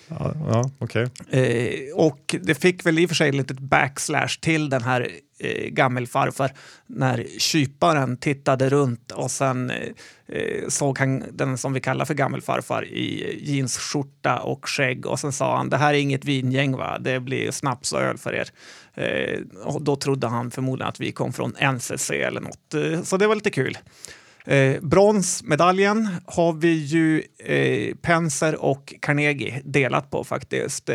Ja, 0.10 0.34
ja 0.48 0.70
okay. 0.80 1.08
eh, 1.30 1.96
och 1.96 2.36
det 2.42 2.56
fick 2.56 2.86
väl 2.86 3.00
i 3.00 3.06
och 3.06 3.10
för 3.10 3.16
sig 3.16 3.32
lite 3.32 3.54
backslash 3.54 4.40
till 4.42 4.70
den 4.70 4.84
här 4.84 5.10
eh, 5.40 5.70
gammelfarfar 5.70 6.52
när 6.88 7.26
kyparen 7.38 8.18
tittade 8.18 8.70
runt 8.70 9.12
och 9.12 9.32
sen 9.32 9.70
eh, 9.70 9.88
eh, 10.28 10.68
såg 10.68 11.00
han 11.00 11.24
den 11.32 11.58
som 11.58 11.74
vi 11.74 11.80
kallar 11.80 12.06
för 12.06 12.14
gammelfarfar 12.14 12.86
i 12.86 13.40
jeansskjorta 13.42 14.40
och 14.40 14.70
skägg 14.70 15.06
och 15.06 15.20
sen 15.20 15.32
sa 15.32 15.58
han 15.58 15.70
det 15.70 15.78
här 15.78 15.94
är 15.94 15.98
inget 15.98 16.26
vingäng 16.26 16.78
va, 16.78 17.00
det 17.00 17.20
blir 17.20 17.52
snaps 17.52 17.94
och 17.94 18.02
öl 18.02 18.18
för 18.18 18.34
er. 18.34 18.50
Eh, 18.94 19.40
och 19.64 19.82
då 19.82 19.96
trodde 19.96 20.28
han 20.28 20.52
förmodligen 20.52 20.90
att 20.90 21.00
vi 21.00 21.12
kom 21.12 21.34
från 21.34 21.56
NCC 21.76 22.12
eller 22.12 22.42
något, 22.42 22.74
eh, 22.74 23.02
så 23.04 23.18
det 23.18 23.28
var 23.28 23.36
lite 23.36 23.50
kul. 23.50 23.78
Eh, 24.50 24.82
bronsmedaljen 24.82 26.10
har 26.26 26.54
vi 26.54 26.74
ju 26.74 27.24
eh, 27.38 27.96
Penser 27.96 28.62
och 28.62 28.94
Carnegie 29.02 29.62
delat 29.66 30.12
på 30.12 30.24
faktiskt. 30.24 30.90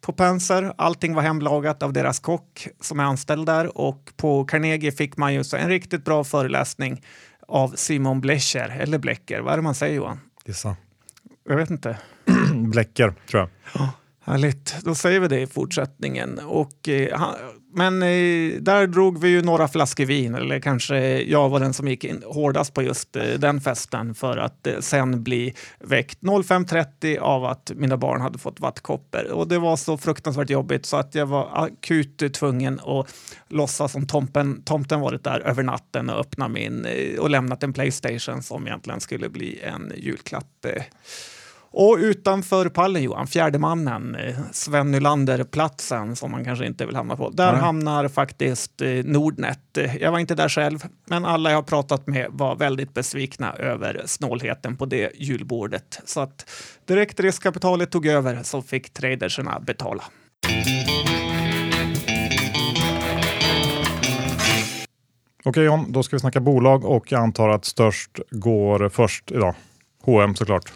På 0.00 0.12
Penser, 0.12 0.72
allting 0.78 1.14
var 1.14 1.22
hemlagat 1.22 1.82
av 1.82 1.92
deras 1.92 2.20
kock 2.20 2.68
som 2.80 3.00
är 3.00 3.04
anställd 3.04 3.46
där 3.46 3.78
och 3.78 4.12
på 4.16 4.44
Carnegie 4.44 4.92
fick 4.92 5.16
man 5.16 5.34
ju 5.34 5.44
en 5.56 5.68
riktigt 5.68 6.04
bra 6.04 6.24
föreläsning 6.24 7.02
av 7.48 7.68
Simon 7.76 8.20
Blecher, 8.20 8.76
eller 8.80 8.98
Blecker, 8.98 9.40
vad 9.40 9.52
är 9.52 9.56
det 9.56 9.62
man 9.62 9.74
säger 9.74 9.96
Johan? 9.96 10.20
Gissa. 10.44 10.76
Jag 11.48 11.56
vet 11.56 11.70
inte. 11.70 11.98
Blecker, 12.54 13.14
tror 13.30 13.40
jag. 13.40 13.48
Ja, 13.74 13.90
härligt, 14.26 14.76
då 14.82 14.94
säger 14.94 15.20
vi 15.20 15.28
det 15.28 15.40
i 15.40 15.46
fortsättningen. 15.46 16.38
Och, 16.38 16.88
eh, 16.88 17.34
men 17.76 18.02
eh, 18.02 18.60
där 18.60 18.86
drog 18.86 19.20
vi 19.20 19.28
ju 19.28 19.42
några 19.42 19.68
flaskor 19.68 20.04
vin, 20.04 20.34
eller 20.34 20.60
kanske 20.60 21.22
jag 21.22 21.48
var 21.48 21.60
den 21.60 21.72
som 21.72 21.88
gick 21.88 22.04
in 22.04 22.22
hårdast 22.26 22.74
på 22.74 22.82
just 22.82 23.16
eh, 23.16 23.24
den 23.24 23.60
festen 23.60 24.14
för 24.14 24.36
att 24.36 24.66
eh, 24.66 24.78
sen 24.80 25.22
bli 25.22 25.54
väckt 25.80 26.22
05.30 26.22 27.18
av 27.18 27.44
att 27.44 27.70
mina 27.74 27.96
barn 27.96 28.20
hade 28.20 28.38
fått 28.38 28.60
vattkoppor. 28.60 29.30
Och 29.32 29.48
det 29.48 29.58
var 29.58 29.76
så 29.76 29.98
fruktansvärt 29.98 30.50
jobbigt 30.50 30.86
så 30.86 30.96
att 30.96 31.14
jag 31.14 31.26
var 31.26 31.64
akut 31.64 32.34
tvungen 32.34 32.80
att 32.80 33.14
låtsas 33.48 33.92
som 33.92 34.06
tomten, 34.06 34.62
tomten 34.62 35.00
varit 35.00 35.24
där 35.24 35.40
över 35.40 35.62
natten 35.62 36.10
och 36.10 36.20
öppna 36.20 36.48
min 36.48 36.84
eh, 36.84 37.18
och 37.18 37.30
lämnat 37.30 37.62
en 37.62 37.72
Playstation 37.72 38.42
som 38.42 38.66
egentligen 38.66 39.00
skulle 39.00 39.28
bli 39.28 39.60
en 39.62 39.92
julklapp. 39.96 40.64
Eh. 40.64 40.82
Och 41.78 41.96
utanför 41.96 42.68
pallen, 42.68 43.02
Johan, 43.02 43.26
fjärde 43.26 43.58
mannen, 43.58 44.14
eh, 44.14 44.36
Sven 44.52 44.90
Nylander-platsen 44.90 46.16
som 46.16 46.30
man 46.30 46.44
kanske 46.44 46.66
inte 46.66 46.86
vill 46.86 46.96
hamna 46.96 47.16
på. 47.16 47.30
Där 47.30 47.52
Nej. 47.52 47.60
hamnar 47.60 48.08
faktiskt 48.08 48.82
eh, 48.82 48.88
Nordnet. 48.88 49.78
Eh, 49.78 49.96
jag 49.96 50.12
var 50.12 50.18
inte 50.18 50.34
där 50.34 50.48
själv, 50.48 50.84
men 51.06 51.24
alla 51.24 51.50
jag 51.50 51.56
har 51.56 51.62
pratat 51.62 52.06
med 52.06 52.26
var 52.30 52.56
väldigt 52.56 52.94
besvikna 52.94 53.52
över 53.52 54.02
snålheten 54.06 54.76
på 54.76 54.86
det 54.86 55.10
julbordet. 55.14 56.00
Så 56.04 56.20
att 56.20 56.50
direkt 56.84 57.20
riskkapitalet 57.20 57.90
tog 57.90 58.06
över 58.06 58.42
så 58.42 58.62
fick 58.62 58.92
traderserna 58.92 59.60
betala. 59.60 60.04
Okej 65.44 65.64
John, 65.64 65.92
då 65.92 66.02
ska 66.02 66.16
vi 66.16 66.20
snacka 66.20 66.40
bolag 66.40 66.84
och 66.84 67.12
jag 67.12 67.20
antar 67.20 67.48
att 67.48 67.64
störst 67.64 68.20
går 68.30 68.88
först 68.88 69.30
idag. 69.30 69.54
H&M 70.02 70.34
såklart. 70.34 70.72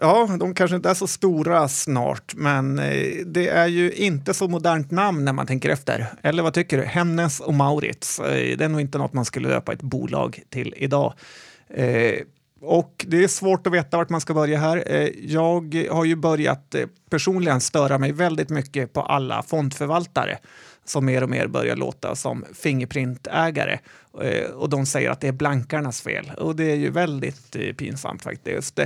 Ja, 0.00 0.36
de 0.40 0.54
kanske 0.54 0.76
inte 0.76 0.90
är 0.90 0.94
så 0.94 1.06
stora 1.06 1.68
snart, 1.68 2.34
men 2.34 2.78
eh, 2.78 3.26
det 3.26 3.48
är 3.48 3.66
ju 3.66 3.92
inte 3.92 4.34
så 4.34 4.48
modernt 4.48 4.90
namn 4.90 5.24
när 5.24 5.32
man 5.32 5.46
tänker 5.46 5.68
efter. 5.68 6.06
Eller 6.22 6.42
vad 6.42 6.54
tycker 6.54 6.78
du? 6.78 6.84
Hennes 6.84 7.40
och 7.40 7.54
Maurits. 7.54 8.20
Eh, 8.20 8.56
det 8.56 8.64
är 8.64 8.68
nog 8.68 8.80
inte 8.80 8.98
något 8.98 9.12
man 9.12 9.24
skulle 9.24 9.48
döpa 9.48 9.72
ett 9.72 9.82
bolag 9.82 10.42
till 10.50 10.74
idag. 10.76 11.14
Eh, 11.68 12.14
och 12.60 13.06
det 13.08 13.24
är 13.24 13.28
svårt 13.28 13.66
att 13.66 13.72
veta 13.72 13.96
vart 13.96 14.08
man 14.08 14.20
ska 14.20 14.34
börja 14.34 14.58
här. 14.58 15.10
Jag 15.20 15.86
har 15.90 16.04
ju 16.04 16.16
börjat 16.16 16.74
personligen 17.10 17.60
störa 17.60 17.98
mig 17.98 18.12
väldigt 18.12 18.48
mycket 18.48 18.92
på 18.92 19.00
alla 19.00 19.42
fondförvaltare 19.42 20.38
som 20.84 21.04
mer 21.04 21.22
och 21.22 21.28
mer 21.28 21.46
börjar 21.46 21.76
låta 21.76 22.14
som 22.16 22.44
Fingerprint-ägare. 22.54 23.78
Och 24.54 24.68
de 24.68 24.86
säger 24.86 25.10
att 25.10 25.20
det 25.20 25.28
är 25.28 25.32
blankarnas 25.32 26.00
fel. 26.00 26.32
Och 26.38 26.56
det 26.56 26.70
är 26.70 26.76
ju 26.76 26.90
väldigt 26.90 27.56
pinsamt 27.76 28.22
faktiskt. 28.22 28.80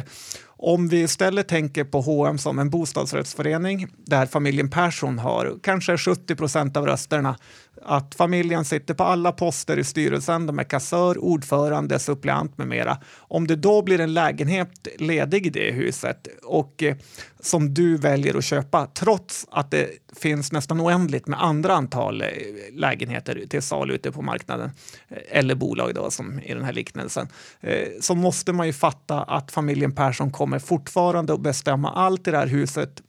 Om 0.58 0.88
vi 0.88 1.00
istället 1.00 1.48
tänker 1.48 1.84
på 1.84 2.00
H&M 2.00 2.38
som 2.38 2.58
en 2.58 2.70
bostadsrättsförening 2.70 3.86
där 3.96 4.26
familjen 4.26 4.70
Persson 4.70 5.18
har 5.18 5.58
kanske 5.62 5.98
70 5.98 6.34
procent 6.34 6.76
av 6.76 6.86
rösterna 6.86 7.36
att 7.82 8.14
familjen 8.14 8.64
sitter 8.64 8.94
på 8.94 9.04
alla 9.04 9.32
poster 9.32 9.78
i 9.78 9.84
styrelsen, 9.84 10.46
de 10.46 10.58
är 10.58 10.64
kassör, 10.64 11.24
ordförande, 11.24 11.98
suppleant 11.98 12.58
med 12.58 12.68
mera. 12.68 12.98
Om 13.18 13.46
det 13.46 13.56
då 13.56 13.82
blir 13.82 14.00
en 14.00 14.14
lägenhet 14.14 14.88
ledig 14.98 15.46
i 15.46 15.50
det 15.50 15.72
huset 15.72 16.28
och 16.44 16.82
eh, 16.82 16.96
som 17.40 17.74
du 17.74 17.96
väljer 17.96 18.36
att 18.36 18.44
köpa 18.44 18.86
trots 18.86 19.46
att 19.50 19.70
det 19.70 19.90
finns 20.16 20.52
nästan 20.52 20.80
oändligt 20.80 21.26
med 21.26 21.42
andra 21.42 21.74
antal 21.74 22.22
eh, 22.22 22.28
lägenheter 22.72 23.44
till 23.48 23.62
salu 23.62 23.94
ute 23.94 24.12
på 24.12 24.22
marknaden 24.22 24.70
eh, 25.08 25.18
eller 25.30 25.54
bolag 25.54 25.94
då 25.94 26.10
som 26.10 26.40
i 26.40 26.54
den 26.54 26.64
här 26.64 26.72
liknelsen 26.72 27.28
eh, 27.60 27.88
så 28.00 28.14
måste 28.14 28.52
man 28.52 28.66
ju 28.66 28.72
fatta 28.72 29.22
att 29.22 29.52
familjen 29.52 29.92
Persson 29.92 30.30
kommer 30.30 30.58
fortfarande 30.58 31.32
att 31.32 31.40
bestämma 31.40 31.92
allt 31.92 32.28
i 32.28 32.30
det 32.30 32.38
här 32.38 32.46
huset 32.46 33.02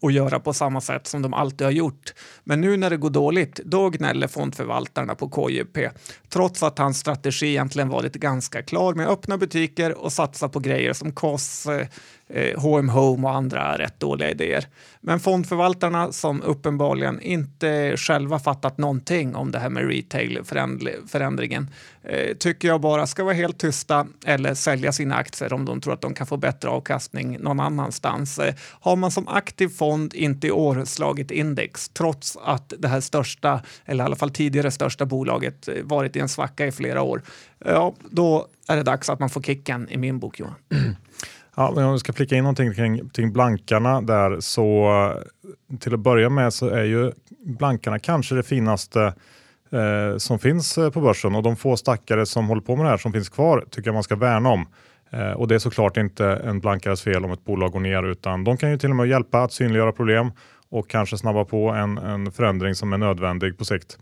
och 0.00 0.12
göra 0.12 0.40
på 0.40 0.52
samma 0.52 0.80
sätt 0.80 1.06
som 1.06 1.22
de 1.22 1.34
alltid 1.34 1.66
har 1.66 1.72
gjort. 1.72 2.14
Men 2.44 2.60
nu 2.60 2.76
när 2.76 2.90
det 2.90 2.96
går 2.96 3.10
dåligt, 3.10 3.60
då 3.64 3.90
gnäller 3.90 4.28
fondförvaltarna 4.28 5.14
på 5.14 5.30
KJP. 5.30 5.90
Trots 6.28 6.62
att 6.62 6.78
hans 6.78 6.98
strategi 6.98 7.46
egentligen 7.46 7.88
varit 7.88 8.14
ganska 8.14 8.62
klar 8.62 8.94
med 8.94 9.08
öppna 9.08 9.38
butiker 9.38 9.92
och 9.98 10.12
satsa 10.12 10.48
på 10.48 10.60
grejer 10.60 10.92
som 10.92 11.12
KOS, 11.12 11.66
eh, 11.66 11.86
eh, 12.28 12.60
H&M 12.60 12.88
Home 12.88 13.28
och 13.28 13.34
andra 13.34 13.78
rätt 13.78 14.00
dåliga 14.00 14.30
idéer. 14.30 14.66
Men 15.00 15.20
fondförvaltarna 15.20 16.12
som 16.12 16.42
uppenbarligen 16.42 17.20
inte 17.20 17.96
själva 17.96 18.38
fattat 18.38 18.78
någonting 18.78 19.34
om 19.34 19.50
det 19.50 19.58
här 19.58 19.68
med 19.68 19.88
retail-förändringen 19.88 21.70
eh, 22.02 22.36
tycker 22.36 22.68
jag 22.68 22.80
bara 22.80 23.06
ska 23.06 23.24
vara 23.24 23.34
helt 23.34 23.58
tysta 23.58 24.06
eller 24.26 24.54
sälja 24.54 24.92
sina 24.92 25.14
aktier 25.14 25.52
om 25.52 25.64
de 25.64 25.80
tror 25.80 25.94
att 25.94 26.00
de 26.00 26.14
kan 26.14 26.26
få 26.26 26.36
bättre 26.36 26.68
avkastning 26.68 27.38
någon 27.40 27.60
annanstans. 27.60 28.38
Eh, 28.38 28.54
har 28.80 28.96
man 28.96 29.10
som 29.10 29.28
aktiv 29.28 29.68
fond 29.68 30.14
inte 30.14 30.46
i 30.46 30.50
år 30.50 30.84
slagit 30.84 31.30
index 31.30 31.88
trots 31.88 32.38
att 32.44 32.72
det 32.78 32.88
här 32.88 33.00
största, 33.00 33.60
eller 33.84 34.04
i 34.04 34.06
alla 34.06 34.16
fall 34.16 34.30
tidigare 34.30 34.70
största 34.70 35.06
bolaget 35.06 35.68
eh, 35.68 35.74
varit 35.82 36.16
i 36.16 36.20
en 36.20 36.28
svacka 36.28 36.66
i 36.66 36.72
flera 36.72 37.02
år, 37.02 37.22
ja, 37.58 37.94
då 38.10 38.46
är 38.68 38.76
det 38.76 38.82
dags 38.82 39.10
att 39.10 39.20
man 39.20 39.30
får 39.30 39.42
kicken 39.42 39.88
i 39.90 39.96
min 39.96 40.18
bok, 40.18 40.38
Johan. 40.40 40.54
Ja, 41.56 41.72
men 41.76 41.84
om 41.84 41.92
vi 41.92 41.98
ska 41.98 42.12
flika 42.12 42.36
in 42.36 42.44
någonting 42.44 42.74
kring, 42.74 43.08
kring 43.08 43.32
blankarna 43.32 44.00
där 44.00 44.40
så 44.40 44.88
eh, 45.70 45.76
till 45.78 45.94
att 45.94 46.00
börja 46.00 46.30
med 46.30 46.52
så 46.52 46.68
är 46.68 46.84
ju 46.84 47.12
blankarna 47.44 47.98
kanske 47.98 48.34
det 48.34 48.42
finaste 48.42 49.14
eh, 49.70 50.16
som 50.16 50.38
finns 50.38 50.78
eh, 50.78 50.90
på 50.90 51.00
börsen 51.00 51.34
och 51.34 51.42
de 51.42 51.56
få 51.56 51.76
stackare 51.76 52.26
som 52.26 52.48
håller 52.48 52.62
på 52.62 52.76
med 52.76 52.86
det 52.86 52.90
här 52.90 52.96
som 52.96 53.12
finns 53.12 53.28
kvar 53.28 53.64
tycker 53.70 53.88
jag 53.88 53.94
man 53.94 54.02
ska 54.02 54.16
värna 54.16 54.48
om. 54.48 54.66
Eh, 55.10 55.30
och 55.30 55.48
det 55.48 55.54
är 55.54 55.58
såklart 55.58 55.96
inte 55.96 56.26
en 56.26 56.60
blankares 56.60 57.02
fel 57.02 57.24
om 57.24 57.32
ett 57.32 57.44
bolag 57.44 57.72
går 57.72 57.80
ner 57.80 58.02
utan 58.02 58.44
de 58.44 58.56
kan 58.56 58.70
ju 58.70 58.78
till 58.78 58.90
och 58.90 58.96
med 58.96 59.08
hjälpa 59.08 59.42
att 59.42 59.52
synliggöra 59.52 59.92
problem 59.92 60.32
och 60.68 60.90
kanske 60.90 61.18
snabba 61.18 61.44
på 61.44 61.70
en, 61.70 61.98
en 61.98 62.32
förändring 62.32 62.74
som 62.74 62.92
är 62.92 62.98
nödvändig 62.98 63.58
på 63.58 63.64
sikt. 63.64 63.98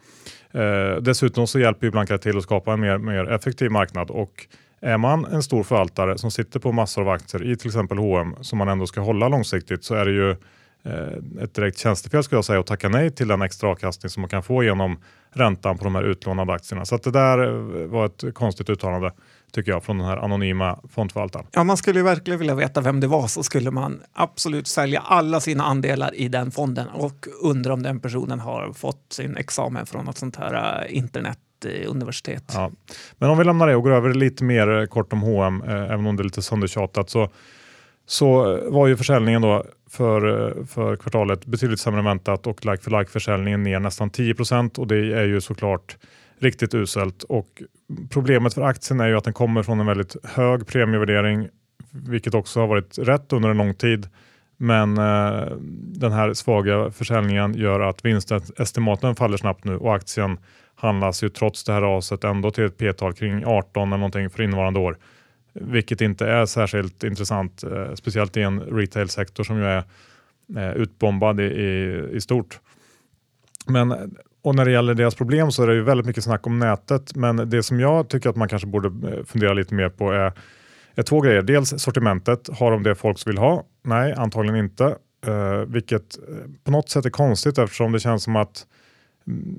Eh, 0.50 1.02
dessutom 1.02 1.46
så 1.46 1.60
hjälper 1.60 1.86
ju 1.86 1.90
blankare 1.90 2.18
till 2.18 2.36
att 2.36 2.42
skapa 2.42 2.72
en 2.72 2.80
mer, 2.80 2.98
mer 2.98 3.30
effektiv 3.30 3.70
marknad 3.70 4.10
och 4.10 4.46
är 4.82 4.98
man 4.98 5.24
en 5.24 5.42
stor 5.42 5.62
förvaltare 5.62 6.18
som 6.18 6.30
sitter 6.30 6.60
på 6.60 6.72
massor 6.72 7.02
av 7.02 7.08
aktier 7.08 7.52
i 7.52 7.56
till 7.56 7.66
exempel 7.66 7.98
H&M 7.98 8.34
som 8.40 8.58
man 8.58 8.68
ändå 8.68 8.86
ska 8.86 9.00
hålla 9.00 9.28
långsiktigt 9.28 9.84
så 9.84 9.94
är 9.94 10.04
det 10.04 10.12
ju 10.12 10.30
eh, 10.82 11.42
ett 11.44 11.54
direkt 11.54 11.78
tjänstefel 11.78 12.22
skulle 12.22 12.36
jag 12.36 12.44
säga 12.44 12.60
att 12.60 12.66
tacka 12.66 12.88
nej 12.88 13.10
till 13.10 13.28
den 13.28 13.42
extra 13.42 13.68
avkastning 13.68 14.10
som 14.10 14.20
man 14.20 14.28
kan 14.28 14.42
få 14.42 14.64
genom 14.64 14.98
räntan 15.32 15.78
på 15.78 15.84
de 15.84 15.94
här 15.94 16.02
utlånade 16.02 16.52
aktierna. 16.52 16.84
Så 16.84 16.94
att 16.94 17.02
det 17.02 17.10
där 17.10 17.46
eh, 17.46 17.86
var 17.86 18.06
ett 18.06 18.24
konstigt 18.34 18.70
uttalande 18.70 19.12
tycker 19.52 19.70
jag 19.70 19.84
från 19.84 19.98
den 19.98 20.06
här 20.06 20.16
anonyma 20.16 20.78
fondförvaltaren. 20.88 21.46
Ja, 21.52 21.64
man 21.64 21.76
skulle 21.76 22.02
verkligen 22.02 22.38
vilja 22.38 22.54
veta 22.54 22.80
vem 22.80 23.00
det 23.00 23.06
var 23.06 23.26
så 23.26 23.42
skulle 23.42 23.70
man 23.70 24.00
absolut 24.12 24.66
sälja 24.66 25.00
alla 25.00 25.40
sina 25.40 25.64
andelar 25.64 26.14
i 26.14 26.28
den 26.28 26.50
fonden 26.50 26.88
och 26.88 27.26
undra 27.42 27.72
om 27.72 27.82
den 27.82 28.00
personen 28.00 28.40
har 28.40 28.72
fått 28.72 29.06
sin 29.12 29.36
examen 29.36 29.86
från 29.86 30.04
något 30.04 30.18
sånt 30.18 30.36
här 30.36 30.84
eh, 30.84 30.96
internet 30.96 31.38
Eh, 31.64 31.90
universitet. 31.90 32.44
Ja. 32.54 32.70
Men 33.18 33.30
om 33.30 33.38
vi 33.38 33.44
lämnar 33.44 33.66
det 33.66 33.76
och 33.76 33.82
går 33.82 33.92
över 33.92 34.14
lite 34.14 34.44
mer 34.44 34.80
eh, 34.80 34.86
kort 34.86 35.12
om 35.12 35.22
H&M, 35.22 35.62
eh, 35.66 35.74
även 35.74 36.06
om 36.06 36.16
det 36.16 36.22
är 36.22 36.24
lite 36.24 36.42
söndertjatat, 36.42 37.10
så, 37.10 37.28
så 38.06 38.56
eh, 38.56 38.70
var 38.70 38.86
ju 38.86 38.96
försäljningen 38.96 39.42
då 39.42 39.64
för, 39.90 40.54
för 40.66 40.96
kvartalet 40.96 41.46
betydligt 41.46 41.80
sämre 41.80 41.98
än 41.98 42.04
väntat 42.04 42.46
och 42.46 42.66
like 42.66 42.82
for 42.82 42.98
like-försäljningen 42.98 43.62
ner 43.62 43.80
nästan 43.80 44.10
10% 44.10 44.78
och 44.78 44.86
det 44.86 44.96
är 44.96 45.24
ju 45.24 45.40
såklart 45.40 45.96
riktigt 46.38 46.74
uselt. 46.74 47.22
Och 47.22 47.62
problemet 48.10 48.54
för 48.54 48.62
aktien 48.62 49.00
är 49.00 49.08
ju 49.08 49.16
att 49.16 49.24
den 49.24 49.32
kommer 49.32 49.62
från 49.62 49.80
en 49.80 49.86
väldigt 49.86 50.16
hög 50.24 50.66
premievärdering, 50.66 51.48
vilket 51.90 52.34
också 52.34 52.60
har 52.60 52.66
varit 52.66 52.98
rätt 52.98 53.32
under 53.32 53.48
en 53.48 53.56
lång 53.56 53.74
tid. 53.74 54.08
Men 54.56 54.98
eh, 54.98 55.56
den 56.00 56.12
här 56.12 56.34
svaga 56.34 56.90
försäljningen 56.90 57.54
gör 57.54 57.80
att 57.80 58.04
vinstestimaten 58.04 59.16
faller 59.16 59.36
snabbt 59.36 59.64
nu 59.64 59.76
och 59.76 59.94
aktien 59.94 60.38
handlas 60.82 61.24
ju 61.24 61.28
trots 61.28 61.64
det 61.64 61.72
här 61.72 61.80
raset 61.80 62.24
ändå 62.24 62.50
till 62.50 62.64
ett 62.64 62.78
p-tal 62.78 63.12
kring 63.12 63.44
18 63.46 63.88
eller 63.88 63.96
någonting 63.96 64.30
för 64.30 64.42
innevarande 64.42 64.80
år. 64.80 64.98
Vilket 65.52 66.00
inte 66.00 66.26
är 66.26 66.46
särskilt 66.46 67.04
intressant, 67.04 67.64
eh, 67.64 67.94
speciellt 67.94 68.36
i 68.36 68.42
en 68.42 68.60
retailsektor 68.60 69.44
som 69.44 69.56
ju 69.56 69.64
är 69.64 69.84
eh, 70.56 70.72
utbombad 70.72 71.40
i, 71.40 71.44
i, 71.44 72.08
i, 72.12 72.20
stort. 72.20 72.60
Men 73.66 74.14
och 74.42 74.54
när 74.54 74.64
det 74.64 74.70
gäller 74.70 74.94
deras 74.94 75.14
problem 75.14 75.50
så 75.50 75.62
är 75.62 75.66
det 75.66 75.74
ju 75.74 75.82
väldigt 75.82 76.06
mycket 76.06 76.24
snack 76.24 76.46
om 76.46 76.58
nätet. 76.58 77.14
Men 77.14 77.50
det 77.50 77.62
som 77.62 77.80
jag 77.80 78.08
tycker 78.08 78.30
att 78.30 78.36
man 78.36 78.48
kanske 78.48 78.68
borde 78.68 78.88
eh, 78.88 79.24
fundera 79.24 79.52
lite 79.52 79.74
mer 79.74 79.88
på 79.88 80.12
är, 80.12 80.32
är 80.94 81.02
två 81.02 81.20
grejer. 81.20 81.42
Dels 81.42 81.82
sortimentet. 81.82 82.48
Har 82.58 82.70
de 82.70 82.82
det 82.82 82.94
folk 82.94 83.26
vill 83.26 83.38
ha? 83.38 83.64
Nej, 83.82 84.14
antagligen 84.16 84.56
inte. 84.56 84.96
Uh, 85.28 85.58
vilket 85.66 86.18
eh, 86.28 86.34
på 86.64 86.70
något 86.70 86.88
sätt 86.88 87.06
är 87.06 87.10
konstigt 87.10 87.58
eftersom 87.58 87.92
det 87.92 88.00
känns 88.00 88.22
som 88.22 88.36
att 88.36 88.66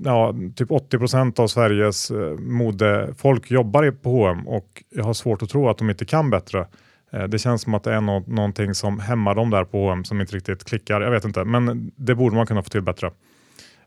ja, 0.04 0.34
typ 0.56 0.70
80 0.70 0.98
procent 0.98 1.38
av 1.38 1.46
Sveriges 1.46 2.10
eh, 2.10 2.38
modefolk 2.38 3.50
jobbar 3.50 3.90
på 3.90 4.10
H&M 4.10 4.48
och 4.48 4.84
jag 4.90 5.04
har 5.04 5.14
svårt 5.14 5.42
att 5.42 5.48
tro 5.48 5.68
att 5.68 5.78
de 5.78 5.90
inte 5.90 6.04
kan 6.04 6.30
bättre. 6.30 6.66
Eh, 7.12 7.24
det 7.24 7.38
känns 7.38 7.62
som 7.62 7.74
att 7.74 7.82
det 7.82 7.92
är 7.92 8.00
no 8.00 8.24
någonting 8.26 8.74
som 8.74 9.00
hämmar 9.00 9.34
dem 9.34 9.50
där 9.50 9.64
på 9.64 9.78
H&M 9.78 10.04
som 10.04 10.20
inte 10.20 10.36
riktigt 10.36 10.64
klickar. 10.64 11.00
Jag 11.00 11.10
vet 11.10 11.24
inte, 11.24 11.44
men 11.44 11.92
det 11.96 12.14
borde 12.14 12.36
man 12.36 12.46
kunna 12.46 12.62
få 12.62 12.68
till 12.68 12.82
bättre. 12.82 13.10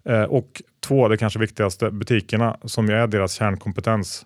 Eh, 0.05 0.23
och 0.23 0.61
två, 0.87 1.07
det 1.07 1.17
kanske 1.17 1.39
viktigaste, 1.39 1.91
butikerna 1.91 2.57
som 2.63 2.87
ju 2.87 2.93
är 2.93 3.07
deras 3.07 3.33
kärnkompetens 3.33 4.25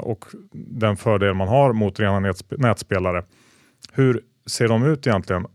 och 0.00 0.24
den 0.52 0.96
fördel 0.96 1.34
man 1.34 1.48
har 1.48 1.72
mot 1.72 2.00
rena 2.00 2.32
nätspelare. 2.58 3.24
Hur 3.92 4.20
ser 4.46 4.68
de 4.68 4.84
ut 4.84 5.06
egentligen? 5.06 5.46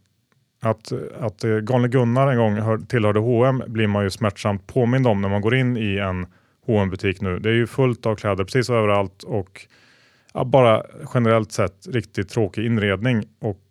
Att, 0.66 0.92
att 1.20 1.44
eh, 1.44 1.58
Galne 1.58 1.88
Gunnar 1.88 2.28
en 2.28 2.38
gång 2.38 2.56
hör, 2.56 2.78
tillhörde 2.78 3.20
H&M 3.20 3.64
blir 3.68 3.88
man 3.88 4.04
ju 4.04 4.10
smärtsamt 4.10 4.68
påmind 4.68 5.08
om 5.08 5.22
när 5.22 5.30
man 5.30 5.42
går 5.42 5.56
in 5.56 5.78
i 5.78 5.98
en 5.98 6.26
hm 6.68 6.90
butik 6.90 7.22
nu. 7.22 7.40
Det 7.40 7.50
är 7.50 7.54
ju 7.54 7.68
fullt 7.68 8.06
av 8.06 8.16
kläder 8.16 8.44
precis 8.44 8.70
överallt 8.70 9.24
och 9.24 9.68
ja, 10.34 10.44
bara 10.44 10.84
generellt 11.14 11.52
sett 11.52 11.88
riktigt 11.88 12.30
tråkig 12.30 12.66
inredning. 12.66 13.24
Och 13.42 13.62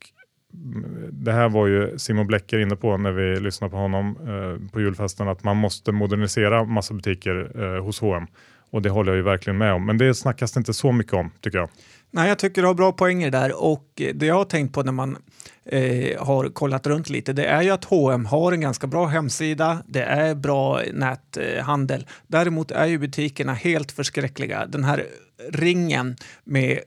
mm, 0.54 1.08
det 1.12 1.32
här 1.32 1.48
var 1.48 1.66
ju 1.66 1.98
Simon 1.98 2.26
Blecker 2.26 2.58
inne 2.58 2.76
på 2.76 2.96
när 2.96 3.12
vi 3.12 3.40
lyssnade 3.40 3.70
på 3.70 3.76
honom 3.76 4.16
eh, 4.20 4.72
på 4.72 4.80
julfesten 4.80 5.28
att 5.28 5.44
man 5.44 5.56
måste 5.56 5.92
modernisera 5.92 6.64
massa 6.64 6.94
butiker 6.94 7.62
eh, 7.62 7.84
hos 7.84 8.00
H&M 8.00 8.26
och 8.70 8.82
det 8.82 8.90
håller 8.90 9.12
jag 9.12 9.16
ju 9.16 9.22
verkligen 9.22 9.58
med 9.58 9.72
om. 9.72 9.86
Men 9.86 9.98
det 9.98 10.14
snackas 10.14 10.52
det 10.52 10.58
inte 10.58 10.74
så 10.74 10.92
mycket 10.92 11.12
om 11.12 11.30
tycker 11.40 11.58
jag. 11.58 11.68
Nej, 12.16 12.28
jag 12.28 12.38
tycker 12.38 12.62
du 12.62 12.68
har 12.68 12.74
bra 12.74 12.92
poänger 12.92 13.30
där 13.30 13.62
och 13.62 13.88
eh, 14.00 14.14
det 14.14 14.26
jag 14.26 14.34
har 14.34 14.44
tänkt 14.44 14.72
på 14.72 14.82
när 14.82 14.92
man 14.92 15.18
eh, 15.64 16.24
har 16.24 16.48
kollat 16.48 16.86
runt 16.86 17.10
lite 17.10 17.32
det 17.32 17.44
är 17.44 17.62
ju 17.62 17.70
att 17.70 17.84
H&M 17.84 18.26
har 18.26 18.52
en 18.52 18.60
ganska 18.60 18.86
bra 18.86 19.06
hemsida. 19.06 19.78
Det 19.86 20.02
är 20.02 20.34
bra 20.34 20.80
näthandel. 20.92 22.06
Däremot 22.26 22.70
är 22.70 22.86
ju 22.86 22.98
butikerna 22.98 23.54
helt 23.54 23.92
förskräckliga. 23.92 24.66
Den 24.66 24.84
här 24.84 25.06
ringen 25.52 26.16
med 26.44 26.80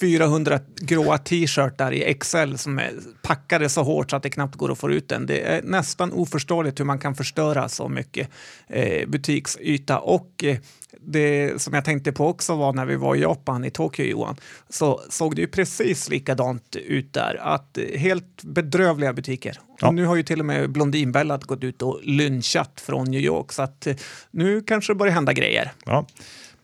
400 0.00 0.60
gråa 0.76 1.18
t-shirtar 1.18 1.92
i 1.92 2.14
XL 2.14 2.54
som 2.56 2.78
är 2.78 2.92
packade 3.22 3.68
så 3.68 3.82
hårt 3.82 4.10
så 4.10 4.16
att 4.16 4.22
det 4.22 4.30
knappt 4.30 4.56
går 4.56 4.72
att 4.72 4.78
få 4.78 4.90
ut 4.90 5.08
den. 5.08 5.26
Det 5.26 5.40
är 5.40 5.62
nästan 5.62 6.12
oförståeligt 6.12 6.80
hur 6.80 6.84
man 6.84 6.98
kan 6.98 7.14
förstöra 7.14 7.68
så 7.68 7.88
mycket 7.88 8.28
eh, 8.68 9.08
butiksyta 9.08 9.98
och 9.98 10.44
eh, 10.44 10.58
det 11.04 11.62
som 11.62 11.74
jag 11.74 11.84
tänkte 11.84 12.12
på 12.12 12.28
också 12.28 12.56
var 12.56 12.72
när 12.72 12.86
vi 12.86 12.96
var 12.96 13.14
i 13.14 13.20
Japan, 13.20 13.64
i 13.64 13.70
Tokyo 13.70 14.06
Johan, 14.06 14.36
så 14.68 15.00
såg 15.08 15.36
det 15.36 15.42
ju 15.42 15.48
precis 15.48 16.08
likadant 16.08 16.76
ut 16.76 17.12
där. 17.12 17.38
Att 17.42 17.78
eh, 17.78 17.84
helt 17.98 18.42
bedrövliga 18.42 19.12
butiker. 19.12 19.58
Ja. 19.80 19.90
Nu 19.90 20.04
har 20.04 20.16
ju 20.16 20.22
till 20.22 20.40
och 20.40 20.46
med 20.46 20.70
Blondinbella 20.70 21.38
gått 21.38 21.64
ut 21.64 21.82
och 21.82 22.00
lynchat 22.02 22.82
från 22.86 23.10
New 23.10 23.20
York 23.20 23.52
så 23.52 23.62
att 23.62 23.86
eh, 23.86 23.96
nu 24.30 24.60
kanske 24.60 24.92
det 24.92 24.96
börjar 24.96 25.12
hända 25.12 25.32
grejer. 25.32 25.72
Ja, 25.84 26.06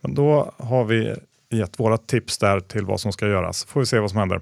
men 0.01 0.15
då 0.15 0.53
har 0.57 0.85
vi 0.85 1.15
gett 1.51 1.81
våra 1.81 1.97
tips 1.97 2.39
där 2.39 2.61
till 2.61 2.85
vad 2.85 3.01
som 3.01 3.13
ska 3.13 3.27
göras. 3.29 3.65
Får 3.65 3.81
vi 3.81 3.87
se 3.87 3.99
vad 3.99 4.11
som 4.11 4.19
händer. 4.19 4.41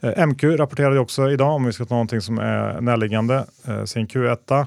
Eh, 0.00 0.26
MQ 0.26 0.44
rapporterade 0.44 1.00
också 1.00 1.30
idag, 1.30 1.54
om 1.54 1.64
vi 1.64 1.72
ska 1.72 1.84
ta 1.84 1.94
någonting 1.94 2.20
som 2.20 2.38
är 2.38 2.80
närliggande, 2.80 3.46
sin 3.84 4.06
Q1. 4.06 4.66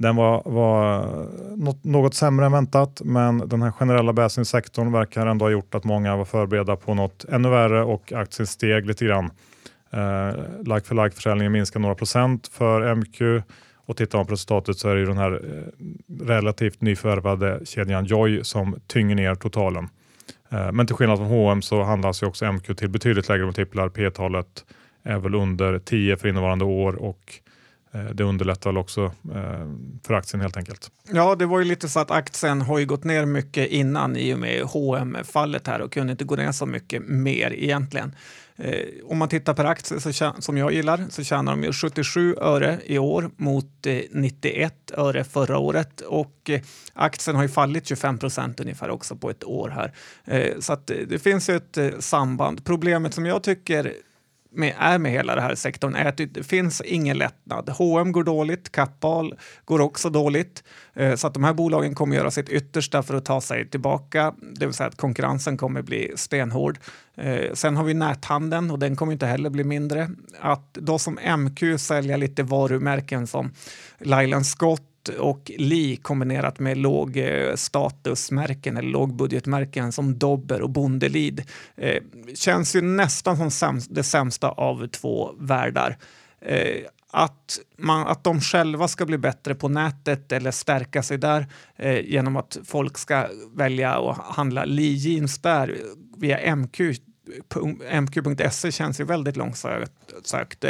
Den 0.00 0.16
var, 0.16 0.42
var 0.44 1.06
något, 1.56 1.84
något 1.84 2.14
sämre 2.14 2.46
än 2.46 2.52
väntat, 2.52 3.00
men 3.04 3.48
den 3.48 3.62
här 3.62 3.70
generella 3.70 4.12
bäsningssektorn 4.12 4.92
verkar 4.92 5.26
ändå 5.26 5.44
ha 5.44 5.50
gjort 5.50 5.74
att 5.74 5.84
många 5.84 6.16
var 6.16 6.24
förberedda 6.24 6.76
på 6.76 6.94
något 6.94 7.24
ännu 7.24 7.48
värre 7.48 7.82
och 7.82 8.12
aktien 8.12 8.46
steg 8.46 8.86
lite 8.86 9.04
grann. 9.04 9.30
Eh, 9.90 10.34
like 10.58 10.86
för 10.86 10.94
like-försäljningen 11.04 11.52
minskar 11.52 11.80
några 11.80 11.94
procent 11.94 12.48
för 12.48 12.94
MQ 12.94 13.20
och 13.74 13.96
tittar 13.96 14.18
man 14.18 14.26
på 14.26 14.32
resultatet 14.32 14.78
så 14.78 14.88
är 14.88 14.96
det 14.96 15.06
den 15.06 15.18
här 15.18 15.32
eh, 15.32 16.24
relativt 16.24 16.80
nyförvärvade 16.80 17.60
kedjan 17.64 18.04
Joy 18.04 18.44
som 18.44 18.80
tynger 18.86 19.14
ner 19.14 19.34
totalen. 19.34 19.88
Eh, 20.48 20.72
men 20.72 20.86
till 20.86 20.96
skillnad 20.96 21.18
från 21.18 21.28
H&M 21.28 21.62
så 21.62 21.82
handlas 21.82 22.22
ju 22.22 22.26
också 22.26 22.52
MQ 22.52 22.76
till 22.76 22.88
betydligt 22.88 23.28
lägre 23.28 23.44
multiplar. 23.44 23.88
P-talet 23.88 24.64
är 25.02 25.18
väl 25.18 25.34
under 25.34 25.78
10 25.78 26.16
för 26.16 26.28
innevarande 26.28 26.64
år 26.64 26.94
och 26.94 27.40
Eh, 27.92 28.04
det 28.04 28.24
underlättar 28.24 28.70
väl 28.70 28.78
också 28.78 29.04
eh, 29.34 29.66
för 30.06 30.14
aktien 30.14 30.40
helt 30.40 30.56
enkelt. 30.56 30.90
Ja, 31.12 31.34
det 31.34 31.46
var 31.46 31.58
ju 31.58 31.64
lite 31.64 31.88
så 31.88 32.00
att 32.00 32.10
aktien 32.10 32.60
har 32.60 32.78
ju 32.78 32.86
gått 32.86 33.04
ner 33.04 33.24
mycket 33.24 33.68
innan 33.68 34.16
i 34.16 34.34
och 34.34 34.38
med 34.38 34.62
hm 34.62 35.16
fallet 35.24 35.66
här 35.66 35.80
och 35.80 35.92
kunde 35.92 36.10
inte 36.10 36.24
gå 36.24 36.36
ner 36.36 36.52
så 36.52 36.66
mycket 36.66 37.02
mer 37.02 37.52
egentligen. 37.52 38.14
Eh, 38.56 38.86
om 39.04 39.18
man 39.18 39.28
tittar 39.28 39.54
per 39.54 39.64
aktie 39.64 40.00
så, 40.00 40.32
som 40.38 40.56
jag 40.56 40.72
gillar 40.72 41.06
så 41.08 41.24
tjänar 41.24 41.52
de 41.52 41.62
ju 41.64 41.72
77 41.72 42.34
öre 42.40 42.78
i 42.84 42.98
år 42.98 43.30
mot 43.36 43.86
91 44.10 44.74
öre 44.96 45.24
förra 45.24 45.58
året 45.58 46.00
och 46.00 46.50
aktien 46.92 47.36
har 47.36 47.42
ju 47.42 47.48
fallit 47.48 47.86
25 47.86 48.18
procent 48.18 48.60
ungefär 48.60 48.90
också 48.90 49.16
på 49.16 49.30
ett 49.30 49.44
år 49.44 49.68
här. 49.68 49.92
Så 50.60 50.72
att 50.72 50.86
det 50.86 51.22
finns 51.22 51.50
ju 51.50 51.56
ett 51.56 52.04
samband. 52.04 52.64
Problemet 52.64 53.14
som 53.14 53.26
jag 53.26 53.42
tycker 53.42 53.92
med, 54.52 54.74
är 54.78 54.98
med 54.98 55.12
hela 55.12 55.34
den 55.34 55.44
här 55.44 55.54
sektorn 55.54 55.94
är 55.94 56.04
att 56.04 56.16
det 56.16 56.46
finns 56.46 56.80
ingen 56.80 57.18
lättnad. 57.18 57.68
H&M 57.68 58.12
går 58.12 58.24
dåligt, 58.24 58.72
Kappahl 58.72 59.34
går 59.64 59.80
också 59.80 60.10
dåligt. 60.10 60.64
Eh, 60.94 61.14
så 61.14 61.26
att 61.26 61.34
de 61.34 61.44
här 61.44 61.54
bolagen 61.54 61.94
kommer 61.94 62.16
göra 62.16 62.30
sitt 62.30 62.48
yttersta 62.48 63.02
för 63.02 63.14
att 63.14 63.24
ta 63.24 63.40
sig 63.40 63.70
tillbaka. 63.70 64.34
Det 64.54 64.66
vill 64.66 64.74
säga 64.74 64.88
att 64.88 64.96
konkurrensen 64.96 65.56
kommer 65.56 65.82
bli 65.82 66.12
stenhård. 66.16 66.78
Eh, 67.16 67.52
sen 67.54 67.76
har 67.76 67.84
vi 67.84 67.94
näthandeln 67.94 68.70
och 68.70 68.78
den 68.78 68.96
kommer 68.96 69.12
inte 69.12 69.26
heller 69.26 69.50
bli 69.50 69.64
mindre. 69.64 70.10
Att 70.40 70.74
då 70.74 70.98
som 70.98 71.18
MQ 71.38 71.80
sälja 71.80 72.16
lite 72.16 72.42
varumärken 72.42 73.26
som 73.26 73.52
Lyle 73.98 74.44
Scott 74.44 74.89
och 75.08 75.50
Li 75.58 75.96
kombinerat 75.96 76.58
med 76.58 76.78
låg 76.78 77.16
eh, 77.16 77.54
statusmärken 77.54 78.76
eller 78.76 78.88
lågbudgetmärken 78.88 79.92
som 79.92 80.18
Dobber 80.18 80.62
och 80.62 80.70
Bondelid 80.70 81.42
eh, 81.76 82.02
känns 82.34 82.76
ju 82.76 82.80
nästan 82.80 83.36
som 83.36 83.50
sämst, 83.50 83.88
det 83.90 84.02
sämsta 84.02 84.48
av 84.48 84.86
två 84.86 85.30
världar. 85.38 85.96
Eh, 86.40 86.76
att, 87.12 87.58
man, 87.78 88.06
att 88.06 88.24
de 88.24 88.40
själva 88.40 88.88
ska 88.88 89.06
bli 89.06 89.18
bättre 89.18 89.54
på 89.54 89.68
nätet 89.68 90.32
eller 90.32 90.50
stärka 90.50 91.02
sig 91.02 91.18
där 91.18 91.46
eh, 91.76 92.00
genom 92.00 92.36
att 92.36 92.58
folk 92.64 92.98
ska 92.98 93.26
välja 93.54 93.94
att 93.94 94.18
handla 94.18 94.64
Li 94.64 94.92
jeans 94.92 95.38
där 95.38 95.76
via 96.16 96.56
MQ 96.56 96.80
MQ.se 98.00 98.72
känns 98.72 99.00
ju 99.00 99.04
väldigt 99.04 99.36
långsökt. 99.36 100.64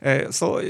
Eh, 0.00 0.30
så 0.30 0.60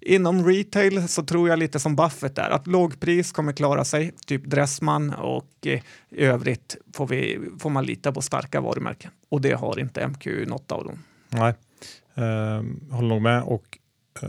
Inom 0.00 0.46
retail 0.46 1.08
så 1.08 1.22
tror 1.22 1.48
jag 1.48 1.58
lite 1.58 1.78
som 1.80 1.96
Buffett 1.96 2.36
där, 2.36 2.50
att 2.50 2.66
lågpris 2.66 3.32
kommer 3.32 3.52
klara 3.52 3.84
sig, 3.84 4.12
typ 4.26 4.44
Dressman 4.44 5.14
och 5.14 5.50
eh, 5.66 5.80
i 6.10 6.24
övrigt 6.24 6.76
får, 6.94 7.06
vi, 7.06 7.38
får 7.58 7.70
man 7.70 7.84
lita 7.84 8.12
på 8.12 8.22
starka 8.22 8.60
varumärken 8.60 9.10
och 9.28 9.40
det 9.40 9.52
har 9.52 9.80
inte 9.80 10.08
MQ 10.08 10.26
något 10.46 10.72
av 10.72 10.84
dem. 10.84 10.98
Nej, 11.28 11.54
eh, 12.14 12.94
håller 12.96 13.08
nog 13.08 13.22
med 13.22 13.42
och 13.42 13.78
eh, 14.22 14.28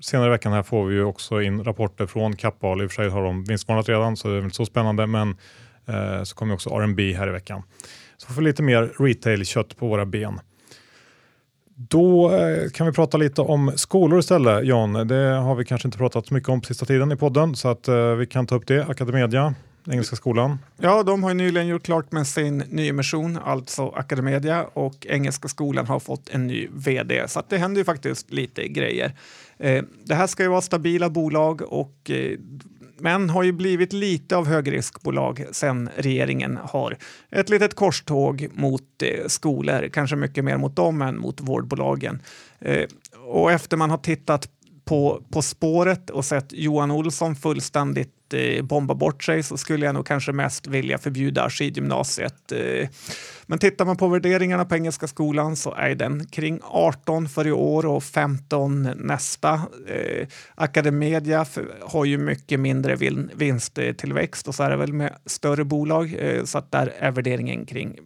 senare 0.00 0.26
i 0.26 0.30
veckan 0.30 0.52
här 0.52 0.62
får 0.62 0.86
vi 0.86 0.94
ju 0.94 1.04
också 1.04 1.42
in 1.42 1.64
rapporter 1.64 2.06
från 2.06 2.36
Kappahl. 2.36 2.82
I 2.82 2.86
och 2.86 2.90
för 2.90 3.02
sig 3.02 3.10
har 3.10 3.22
de 3.22 3.44
vinstvarnat 3.44 3.88
redan 3.88 4.16
så 4.16 4.28
det 4.28 4.34
är 4.34 4.42
inte 4.42 4.56
så 4.56 4.66
spännande 4.66 5.06
men 5.06 5.36
eh, 5.86 6.22
så 6.22 6.36
kommer 6.36 6.54
också 6.54 6.70
R&B 6.70 7.12
här 7.12 7.28
i 7.28 7.32
veckan. 7.32 7.62
Så 8.16 8.26
får 8.26 8.34
vi 8.34 8.48
lite 8.48 8.62
mer 8.62 8.92
retail-kött 8.98 9.76
på 9.76 9.88
våra 9.88 10.06
ben. 10.06 10.40
Då 11.88 12.34
eh, 12.34 12.70
kan 12.70 12.86
vi 12.86 12.92
prata 12.92 13.16
lite 13.16 13.42
om 13.42 13.72
skolor 13.76 14.18
istället, 14.18 14.66
John. 14.66 14.92
Det 14.92 15.14
har 15.14 15.54
vi 15.54 15.64
kanske 15.64 15.88
inte 15.88 15.98
pratat 15.98 16.26
så 16.26 16.34
mycket 16.34 16.48
om 16.48 16.60
på 16.60 16.66
sista 16.66 16.86
tiden 16.86 17.12
i 17.12 17.16
podden, 17.16 17.56
så 17.56 17.68
att 17.68 17.88
eh, 17.88 18.10
vi 18.10 18.26
kan 18.26 18.46
ta 18.46 18.54
upp 18.54 18.66
det. 18.66 18.86
Academedia, 18.88 19.54
Engelska 19.90 20.16
skolan. 20.16 20.58
Ja, 20.76 21.02
de 21.02 21.22
har 21.22 21.34
nyligen 21.34 21.68
gjort 21.68 21.82
klart 21.82 22.12
med 22.12 22.26
sin 22.26 22.58
nyemission, 22.58 23.38
alltså 23.44 23.88
Academedia, 23.88 24.64
och 24.64 25.06
Engelska 25.06 25.48
skolan 25.48 25.86
har 25.86 26.00
fått 26.00 26.28
en 26.28 26.46
ny 26.46 26.68
vd, 26.72 27.28
så 27.28 27.40
att 27.40 27.50
det 27.50 27.58
händer 27.58 27.80
ju 27.80 27.84
faktiskt 27.84 28.30
lite 28.30 28.68
grejer. 28.68 29.12
Eh, 29.58 29.84
det 30.04 30.14
här 30.14 30.26
ska 30.26 30.42
ju 30.42 30.48
vara 30.48 30.60
stabila 30.60 31.10
bolag 31.10 31.62
och 31.62 32.10
men 33.00 33.30
har 33.30 33.42
ju 33.42 33.52
blivit 33.52 33.92
lite 33.92 34.36
av 34.36 34.46
högriskbolag 34.46 35.44
sen 35.52 35.90
regeringen 35.96 36.58
har 36.62 36.96
ett 37.30 37.48
litet 37.48 37.74
korståg 37.74 38.48
mot 38.52 39.02
eh, 39.02 39.26
skolor, 39.26 39.88
kanske 39.92 40.16
mycket 40.16 40.44
mer 40.44 40.56
mot 40.56 40.76
dem 40.76 41.02
än 41.02 41.18
mot 41.18 41.40
vårdbolagen. 41.40 42.22
Eh, 42.60 42.88
och 43.26 43.52
efter 43.52 43.76
man 43.76 43.90
har 43.90 43.98
tittat 43.98 44.48
på, 44.84 45.22
på 45.30 45.42
spåret 45.42 46.10
och 46.10 46.24
sett 46.24 46.52
Johan 46.52 46.90
Olsson 46.90 47.36
fullständigt 47.36 48.17
eh, 48.34 48.62
bomba 48.62 48.94
bort 48.94 49.24
sig 49.24 49.42
så 49.42 49.56
skulle 49.56 49.86
jag 49.86 49.94
nog 49.94 50.06
kanske 50.06 50.32
mest 50.32 50.66
vilja 50.66 50.98
förbjuda 50.98 51.50
skidgymnasiet. 51.50 52.52
Eh, 52.52 52.88
men 53.46 53.58
tittar 53.58 53.84
man 53.84 53.96
på 53.96 54.08
värderingarna 54.08 54.64
på 54.64 54.74
Engelska 54.74 55.06
skolan 55.06 55.56
så 55.56 55.74
är 55.74 55.94
den 55.94 56.26
kring 56.26 56.60
18 56.62 57.28
för 57.28 57.46
i 57.46 57.52
år 57.52 57.86
och 57.86 58.04
15 58.04 58.82
nästa. 58.82 59.52
Eh, 59.88 60.26
Academedia 60.54 61.46
har 61.80 62.04
ju 62.04 62.18
mycket 62.18 62.60
mindre 62.60 62.96
vin, 62.96 63.30
vinsttillväxt 63.34 64.48
och 64.48 64.54
så 64.54 64.62
är 64.62 64.70
det 64.70 64.76
väl 64.76 64.92
med 64.92 65.16
större 65.26 65.64
bolag 65.64 66.14
eh, 66.18 66.44
så 66.44 66.58
att 66.58 66.72
där 66.72 66.94
är 66.98 67.10
värderingen 67.10 67.66
kring 67.66 67.98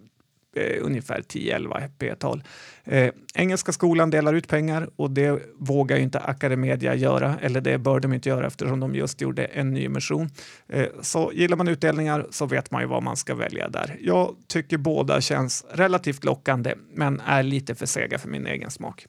eh, 0.56 0.84
ungefär 0.86 1.22
10-11 1.22 1.88
p-tal. 1.98 2.42
Eh, 2.84 3.10
Engelska 3.34 3.72
skolan 3.72 4.10
delar 4.10 4.34
ut 4.34 4.48
pengar 4.48 4.90
och 4.96 5.10
det 5.10 5.42
vågar 5.58 5.96
ju 5.96 6.02
inte 6.02 6.20
Academedia 6.20 6.94
göra, 6.94 7.38
eller 7.40 7.60
det 7.60 7.78
bör 7.78 8.00
de 8.00 8.12
inte 8.12 8.28
göra 8.28 8.46
eftersom 8.46 8.80
de 8.80 8.94
just 8.94 9.20
gjorde 9.20 9.44
en 9.44 9.74
ny 9.74 9.84
emission. 9.84 10.30
Eh, 10.68 10.86
så 11.00 11.30
gillar 11.34 11.56
man 11.56 11.68
utdelningar 11.68 12.26
så 12.30 12.46
vet 12.46 12.70
man 12.70 12.82
ju 12.82 12.88
vad 12.88 13.02
man 13.02 13.16
ska 13.16 13.34
välja 13.34 13.68
där. 13.68 13.96
Jag 14.00 14.34
tycker 14.46 14.76
båda 14.78 15.20
känns 15.20 15.64
relativt 15.72 16.24
lockande, 16.24 16.74
men 16.94 17.20
är 17.20 17.42
lite 17.42 17.74
för 17.74 17.86
sega 17.86 18.18
för 18.18 18.28
min 18.28 18.46
egen 18.46 18.70
smak. 18.70 19.06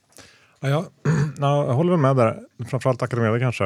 Ja, 0.60 0.68
jag, 0.68 0.84
jag 1.66 1.74
håller 1.74 1.96
med 1.96 2.16
där, 2.16 2.40
framförallt 2.68 3.02
Academedia 3.02 3.38
kanske. 3.38 3.64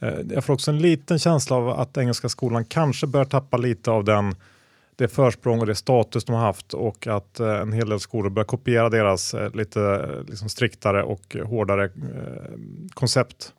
Eh, 0.00 0.14
jag 0.30 0.44
får 0.44 0.54
också 0.54 0.70
en 0.70 0.78
liten 0.78 1.18
känsla 1.18 1.56
av 1.56 1.68
att 1.68 1.96
Engelska 1.96 2.28
skolan 2.28 2.64
kanske 2.64 3.06
börjar 3.06 3.24
tappa 3.24 3.56
lite 3.56 3.90
av 3.90 4.04
den 4.04 4.34
det 4.98 5.08
försprång 5.08 5.60
och 5.60 5.66
det 5.66 5.74
status 5.74 6.24
de 6.24 6.32
har 6.32 6.42
haft 6.42 6.74
och 6.74 7.06
att 7.06 7.40
eh, 7.40 7.60
en 7.60 7.72
hel 7.72 7.88
del 7.88 8.00
skolor 8.00 8.30
börjar 8.30 8.46
kopiera 8.46 8.90
deras 8.90 9.34
eh, 9.34 9.54
lite 9.54 9.80
eh, 9.80 10.24
liksom 10.30 10.48
striktare 10.48 11.02
och 11.02 11.36
hårdare 11.44 11.90
koncept 12.94 13.52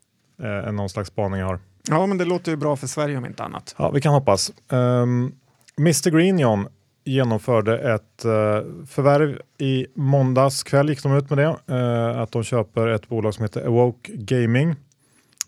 än 0.65 0.75
någon 0.75 0.89
slags 0.89 1.09
spaning 1.09 1.39
jag 1.39 1.47
har. 1.47 1.59
Ja, 1.89 2.05
men 2.05 2.17
det 2.17 2.25
låter 2.25 2.51
ju 2.51 2.57
bra 2.57 2.75
för 2.75 2.87
Sverige 2.87 3.17
om 3.17 3.25
inte 3.25 3.43
annat. 3.43 3.75
Ja, 3.77 3.91
vi 3.91 4.01
kan 4.01 4.13
hoppas. 4.13 4.51
Um, 4.69 4.79
ehm, 4.79 5.31
Mr 5.77 6.09
Green 6.09 6.39
John 6.39 6.67
genomförde 7.03 7.79
ett 7.93 8.25
uh, 8.25 8.85
förvärv 8.85 9.41
i 9.57 9.87
måndags 9.95 10.63
kväll 10.63 10.89
gick 10.89 11.03
de 11.03 11.17
ut 11.17 11.29
med 11.29 11.37
det. 11.37 11.75
Uh, 11.75 12.19
att 12.19 12.31
de 12.31 12.43
köper 12.43 12.87
ett 12.87 13.09
bolag 13.09 13.33
som 13.33 13.43
heter 13.43 13.65
Awoke 13.65 14.11
Gaming 14.15 14.75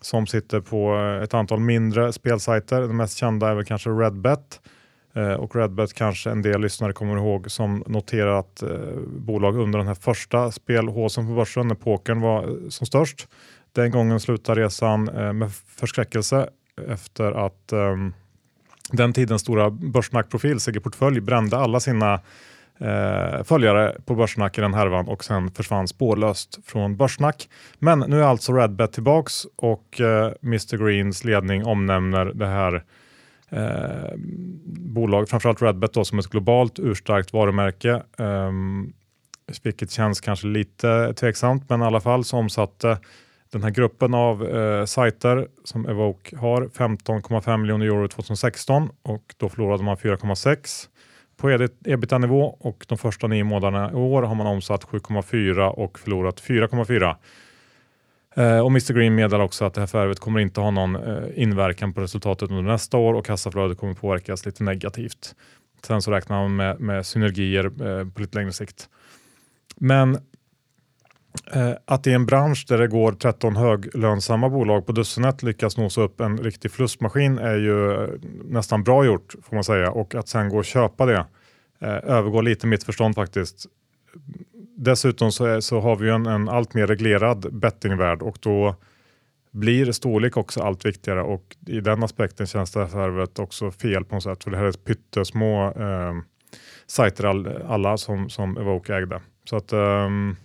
som 0.02 0.28
sitter 0.28 0.62
på 0.62 0.96
ett 1.24 1.34
antal 1.34 1.60
mindre 1.60 2.14
spelsajter. 2.14 2.82
Den 2.82 2.98
mest 2.98 3.18
kända 3.18 3.50
är 3.50 3.56
väl 3.56 3.66
kanske 3.66 3.90
Redbet 3.90 4.60
Eh, 5.14 5.34
och 5.34 5.56
Redbet 5.56 5.94
kanske 5.94 6.30
en 6.30 6.42
del 6.42 6.62
lyssnare 6.62 6.94
kommer 6.94 7.18
ihåg 7.18 7.52
som 7.52 7.84
noterar 7.88 8.40
att 8.40 8.64
eh, 8.64 8.70
bolag 9.08 9.58
under 9.58 9.80
den 9.80 9.88
här 9.88 9.96
första 9.96 10.52
spelhåsen 10.52 11.28
på 11.28 11.34
börsen 11.34 11.68
när 11.68 11.76
pokern 11.76 12.22
var 12.22 12.44
eh, 12.44 12.70
som 12.70 12.88
störst. 12.88 13.28
Den 13.72 13.92
gången 13.92 14.20
slutade 14.20 14.62
resan 14.62 15.10
eh, 15.10 15.34
med 15.34 15.52
förskräckelse 15.54 16.50
efter 16.88 17.46
att 17.46 17.72
ehm, 17.72 18.14
den 18.92 19.14
tidens 19.14 19.42
stora 19.42 19.70
börssnackprofil 19.70 20.60
Sigge 20.60 20.80
Portfölj 20.80 21.22
brände 21.22 21.58
alla 21.58 21.80
sina 21.80 22.14
eh, 22.80 23.44
följare 23.44 23.98
på 24.06 24.16
Börssnack 24.16 24.58
i 24.58 24.62
den 24.62 24.74
härvan 24.74 25.08
och 25.08 25.24
sen 25.24 25.52
försvann 25.52 25.88
spårlöst 25.88 26.60
från 26.66 26.98
Börssnack. 26.98 27.50
Men 27.80 28.00
nu 28.00 28.20
är 28.20 28.24
alltså 28.24 28.54
Redbet 28.54 28.94
tillbaks 28.94 29.46
och 29.56 30.02
eh, 30.02 30.32
Mr 30.44 30.78
Greens 30.78 31.24
ledning 31.24 31.66
omnämner 31.66 32.26
det 32.26 32.48
här 32.48 32.84
eh, 33.52 34.14
bolag, 34.94 35.30
framförallt 35.30 35.62
Redbet 35.62 35.94
då, 35.94 36.06
som 36.06 36.20
ett 36.20 36.28
globalt 36.28 36.80
urstarkt 36.80 37.34
varumärke. 37.34 38.04
Eh, 38.18 38.52
vilket 39.64 39.92
känns 39.92 40.22
kanske 40.22 40.48
lite 40.48 41.14
tveksamt, 41.14 41.70
men 41.70 41.82
i 41.82 41.86
alla 41.86 42.02
fall 42.02 42.24
så 42.24 42.38
omsatte 42.38 42.98
den 43.52 43.64
här 43.64 43.70
gruppen 43.70 44.14
av 44.14 44.48
eh, 44.48 44.86
sajter 44.86 45.48
som 45.64 45.90
Evoke 45.90 46.38
har 46.38 46.62
15,5 46.62 47.58
miljoner 47.58 47.86
euro 47.86 48.08
2016 48.08 48.90
och 49.02 49.36
då 49.38 49.50
förlorade 49.50 49.84
man 49.84 49.96
4,6 49.96 50.88
på 51.38 51.68
ebitda-nivå 51.86 52.58
och 52.60 52.86
de 52.88 52.98
första 52.98 53.28
nio 53.28 53.44
månaderna 53.44 53.92
i 53.92 53.96
år 53.96 54.24
har 54.24 54.36
man 54.36 54.48
omsatt 54.48 54.84
7,4 54.84 55.68
och 55.68 56.00
förlorat 56.00 56.42
4,4. 56.42 57.16
Eh, 58.36 58.60
och 58.60 58.68
Mr 58.68 58.94
Green 58.94 59.16
meddelar 59.16 59.44
också 59.44 59.66
att 59.66 59.74
det 59.74 59.82
här 59.82 59.88
förvärvet 59.88 60.20
kommer 60.20 60.40
inte 60.40 60.62
ha 60.62 60.72
någon 60.72 60.96
eh, 60.96 61.24
inverkan 61.36 61.94
på 61.94 62.02
resultatet 62.02 62.50
under 62.50 62.64
nästa 62.64 62.98
år 62.98 63.14
och 63.14 63.26
kassaflödet 63.26 63.78
kommer 63.78 63.94
påverkas 63.94 64.46
lite 64.46 64.64
negativt. 64.64 65.36
Sen 65.84 66.02
så 66.02 66.12
räknar 66.12 66.42
man 66.42 66.56
med, 66.56 66.80
med 66.80 67.06
synergier 67.06 67.66
eh, 67.66 68.10
på 68.10 68.22
lite 68.22 68.38
längre 68.38 68.52
sikt. 68.52 68.90
Men 69.76 70.18
att 71.86 72.08
i 72.08 72.14
en 72.14 72.26
bransch 72.26 72.66
där 72.68 72.78
det 72.78 72.88
går 72.88 73.12
13 73.12 73.56
höglönsamma 73.56 74.50
bolag 74.50 74.86
på 74.86 74.92
dussinet 74.92 75.44
lyckas 75.44 75.78
nosa 75.78 76.02
upp 76.02 76.22
en 76.22 76.38
riktig 76.38 76.72
förlustmaskin 76.72 77.38
är 77.38 77.56
ju 77.56 78.08
nästan 78.44 78.84
bra 78.84 79.06
gjort 79.06 79.36
får 79.44 79.56
man 79.56 79.64
säga 79.64 79.92
och 79.92 80.16
att 80.16 80.28
sen 80.28 80.50
gå 80.50 80.58
och 80.58 80.66
köpa 80.66 81.06
det 81.06 81.26
övergår 82.04 82.44
lite 82.44 82.68
mitt 82.68 82.84
förstånd 82.84 83.16
faktiskt. 83.16 83.68
Dessutom 84.84 85.32
så, 85.32 85.46
är, 85.46 85.60
så 85.60 85.80
har 85.80 85.96
vi 85.96 86.06
ju 86.06 86.16
en, 86.16 86.26
en 86.26 86.50
allt 86.50 86.74
mer 86.74 86.88
reglerad 86.88 87.54
bettingvärld 87.54 88.22
och 88.22 88.38
då 88.40 88.76
blir 89.52 89.92
storlek 89.92 90.38
också 90.38 90.62
allt 90.62 90.86
viktigare 90.86 91.22
och 91.22 91.56
i 91.68 91.80
den 91.80 92.04
aspekten 92.04 92.48
känns 92.48 92.72
det 92.72 92.80
här 92.80 92.88
förvärvet 92.88 93.40
också 93.40 93.72
fel 93.72 94.06
på 94.06 94.16
något 94.16 94.24
sätt. 94.24 94.44
För 94.44 94.52
det 94.52 94.58
här 94.58 94.66
är 94.66 94.72
pyttesmå 94.72 95.72
eh, 95.72 96.14
sajter 96.88 97.24
all, 97.24 97.48
alla 97.68 97.98
som, 97.98 98.30
som 98.30 98.58
Evoke 98.58 98.96
ägde. 98.96 99.22
Så 99.50 99.56
att, 99.56 99.74
ehm, 99.74 100.36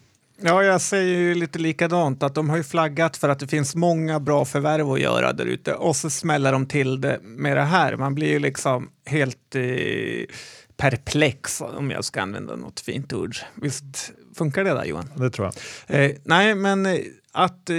Ja, 0.40 0.62
jag 0.62 0.80
säger 0.80 1.18
ju 1.18 1.34
lite 1.34 1.58
likadant, 1.58 2.22
att 2.22 2.34
de 2.34 2.50
har 2.50 2.56
ju 2.56 2.62
flaggat 2.62 3.16
för 3.16 3.28
att 3.28 3.38
det 3.38 3.46
finns 3.46 3.74
många 3.74 4.20
bra 4.20 4.44
förvärv 4.44 4.90
att 4.90 5.00
göra 5.00 5.32
där 5.32 5.46
ute 5.46 5.74
och 5.74 5.96
så 5.96 6.10
smäller 6.10 6.52
de 6.52 6.66
till 6.66 7.00
det 7.00 7.20
med 7.22 7.56
det 7.56 7.62
här. 7.62 7.96
Man 7.96 8.14
blir 8.14 8.28
ju 8.28 8.38
liksom 8.38 8.90
helt 9.06 9.54
eh, 9.54 10.34
perplex 10.76 11.60
om 11.60 11.90
jag 11.90 12.04
ska 12.04 12.22
använda 12.22 12.56
något 12.56 12.80
fint 12.80 13.12
ord. 13.12 13.36
Visst 13.54 14.12
funkar 14.36 14.64
det 14.64 14.70
där 14.70 14.84
Johan? 14.84 15.10
det 15.16 15.30
tror 15.30 15.50
jag. 15.86 16.04
Eh, 16.04 16.16
nej, 16.24 16.54
men 16.54 16.86
eh, 16.86 16.98
att 17.32 17.70
eh, 17.70 17.76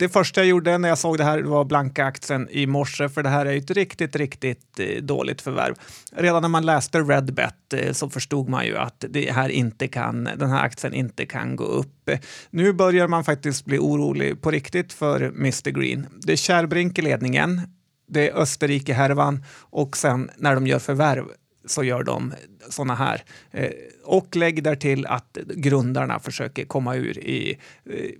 det 0.00 0.08
första 0.08 0.40
jag 0.40 0.48
gjorde 0.48 0.78
när 0.78 0.88
jag 0.88 0.98
såg 0.98 1.18
det 1.18 1.24
här 1.24 1.42
var 1.42 1.64
blanka 1.64 2.04
aktien 2.04 2.48
i 2.50 2.66
morse, 2.66 3.08
för 3.08 3.22
det 3.22 3.28
här 3.28 3.46
är 3.46 3.56
ett 3.56 3.70
riktigt, 3.70 4.16
riktigt 4.16 4.80
eh, 4.80 5.02
dåligt 5.02 5.42
förvärv. 5.42 5.74
Redan 6.12 6.42
när 6.42 6.48
man 6.48 6.66
läste 6.66 7.00
Redbet 7.00 7.72
eh, 7.74 7.92
så 7.92 8.10
förstod 8.10 8.48
man 8.48 8.66
ju 8.66 8.76
att 8.76 9.04
det 9.08 9.32
här 9.32 9.48
inte 9.48 9.88
kan, 9.88 10.24
den 10.24 10.50
här 10.50 10.64
aktien 10.64 10.94
inte 10.94 11.26
kan 11.26 11.56
gå 11.56 11.64
upp. 11.64 12.10
Nu 12.50 12.72
börjar 12.72 13.08
man 13.08 13.24
faktiskt 13.24 13.64
bli 13.64 13.78
orolig 13.78 14.42
på 14.42 14.50
riktigt 14.50 14.92
för 14.92 15.20
Mr 15.20 15.70
Green. 15.70 16.06
Det 16.22 16.32
är 16.32 16.36
Kärrbrink 16.36 16.98
i 16.98 17.02
ledningen, 17.02 17.60
det 18.08 18.28
är 18.28 18.34
Österrike-härvan 18.34 19.44
och 19.58 19.96
sen 19.96 20.30
när 20.36 20.54
de 20.54 20.66
gör 20.66 20.78
förvärv 20.78 21.24
så 21.70 21.84
gör 21.84 22.02
de 22.02 22.34
såna 22.68 22.94
här. 22.94 23.22
Eh, 23.50 23.70
och 24.04 24.36
lägg 24.36 24.62
där 24.62 24.76
till 24.76 25.06
att 25.06 25.38
grundarna 25.54 26.18
försöker 26.18 26.64
komma 26.64 26.94
ur 26.94 27.18
i 27.18 27.58
eh, 27.84 28.10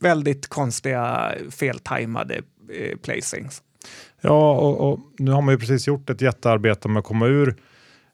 väldigt 0.00 0.46
konstiga 0.46 1.32
feltajmade 1.50 2.34
eh, 2.72 2.98
placings. 2.98 3.62
Ja, 4.20 4.52
och, 4.52 4.92
och, 4.92 5.00
nu 5.18 5.30
har 5.30 5.42
man 5.42 5.54
ju 5.54 5.58
precis 5.58 5.86
gjort 5.86 6.10
ett 6.10 6.20
jättearbete 6.20 6.88
med 6.88 7.00
att 7.00 7.06
komma 7.06 7.26
ur 7.26 7.56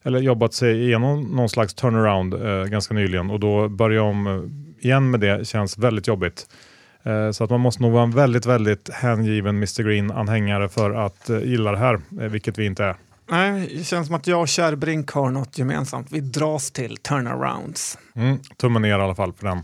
eller 0.03 0.19
jobbat 0.19 0.55
sig 0.55 0.83
igenom 0.83 1.23
någon 1.23 1.49
slags 1.49 1.75
turnaround 1.75 2.35
eh, 2.35 2.65
ganska 2.65 2.95
nyligen 2.95 3.31
och 3.31 3.41
då 3.41 3.69
börja 3.69 4.03
om 4.03 4.51
igen 4.81 5.11
med 5.11 5.21
det 5.21 5.47
känns 5.47 5.79
väldigt 5.79 6.07
jobbigt. 6.07 6.47
Eh, 7.03 7.31
så 7.31 7.45
att 7.45 7.51
man 7.51 7.61
måste 7.61 7.83
nog 7.83 7.93
vara 7.93 8.03
en 8.03 8.11
väldigt, 8.11 8.47
väldigt 8.47 8.91
hängiven 8.93 9.57
Mr 9.57 9.83
Green-anhängare 9.83 10.69
för 10.69 10.91
att 10.91 11.31
eh, 11.31 11.39
gilla 11.39 11.73
det 11.73 11.79
här, 11.79 11.95
eh, 11.95 12.29
vilket 12.29 12.59
vi 12.59 12.67
inte 12.67 12.85
är. 12.85 12.97
Nej, 13.31 13.75
det 13.77 13.85
känns 13.85 14.07
som 14.07 14.17
att 14.17 14.27
jag 14.27 14.41
och 14.41 14.49
Kärrbrink 14.49 15.11
har 15.11 15.31
något 15.31 15.59
gemensamt. 15.59 16.07
Vi 16.11 16.21
dras 16.21 16.71
till 16.71 16.97
turnarounds. 16.97 17.99
Mm, 18.15 18.39
tummen 18.57 18.83
ner 18.83 18.89
i 18.89 18.93
alla 18.93 19.15
fall 19.15 19.33
för 19.33 19.47
den. 19.47 19.59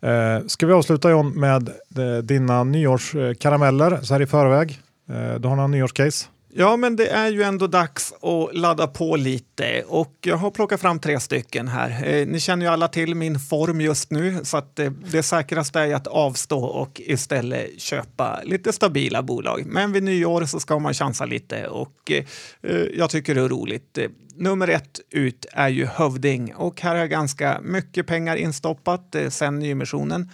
Eh, 0.00 0.46
ska 0.46 0.66
vi 0.66 0.72
avsluta 0.72 1.10
John 1.10 1.40
med 1.40 1.68
eh, 1.68 2.22
dina 2.22 2.64
nyårskarameller 2.64 3.98
så 4.02 4.14
här 4.14 4.22
i 4.22 4.26
förväg? 4.26 4.80
Eh, 5.10 5.34
du 5.34 5.48
har 5.48 5.56
några 5.56 5.66
nyårscase? 5.66 6.26
Ja, 6.58 6.76
men 6.76 6.96
det 6.96 7.08
är 7.08 7.30
ju 7.30 7.42
ändå 7.42 7.66
dags 7.66 8.12
att 8.12 8.56
ladda 8.56 8.86
på 8.86 9.16
lite 9.16 9.84
och 9.88 10.14
jag 10.20 10.36
har 10.36 10.50
plockat 10.50 10.80
fram 10.80 10.98
tre 10.98 11.20
stycken 11.20 11.68
här. 11.68 12.06
Eh, 12.06 12.26
ni 12.26 12.40
känner 12.40 12.66
ju 12.66 12.72
alla 12.72 12.88
till 12.88 13.14
min 13.14 13.40
form 13.40 13.80
just 13.80 14.10
nu 14.10 14.44
så 14.44 14.56
att 14.56 14.76
det, 14.76 14.92
det 15.12 15.22
säkraste 15.22 15.80
är 15.80 15.94
att 15.94 16.06
avstå 16.06 16.64
och 16.64 17.00
istället 17.04 17.80
köpa 17.80 18.40
lite 18.44 18.72
stabila 18.72 19.22
bolag. 19.22 19.62
Men 19.66 19.92
vid 19.92 20.02
nyår 20.02 20.44
så 20.44 20.60
ska 20.60 20.78
man 20.78 20.94
chansa 20.94 21.24
lite 21.24 21.68
och 21.68 22.10
eh, 22.10 22.24
eh 22.62 22.80
jag 22.96 23.10
tycker 23.10 23.34
det 23.34 23.40
är 23.40 23.48
roligt 23.48 23.98
eh, 23.98 24.08
nummer 24.36 24.68
ett 24.68 25.00
ut 25.10 25.46
är 25.52 25.68
ju 25.68 25.86
Hövding 25.86 26.54
och 26.54 26.80
här 26.80 26.96
är 26.96 27.06
ganska 27.06 27.60
mycket 27.62 28.06
pengar 28.06 28.36
instoppat 28.36 29.14
eh, 29.14 29.28
sen 29.28 29.58
nyemissionen. 29.58 30.30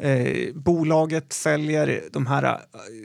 Eh, 0.00 0.54
bolaget 0.54 1.32
säljer 1.32 2.02
de 2.12 2.26
här 2.26 2.44
eh, 2.44 2.58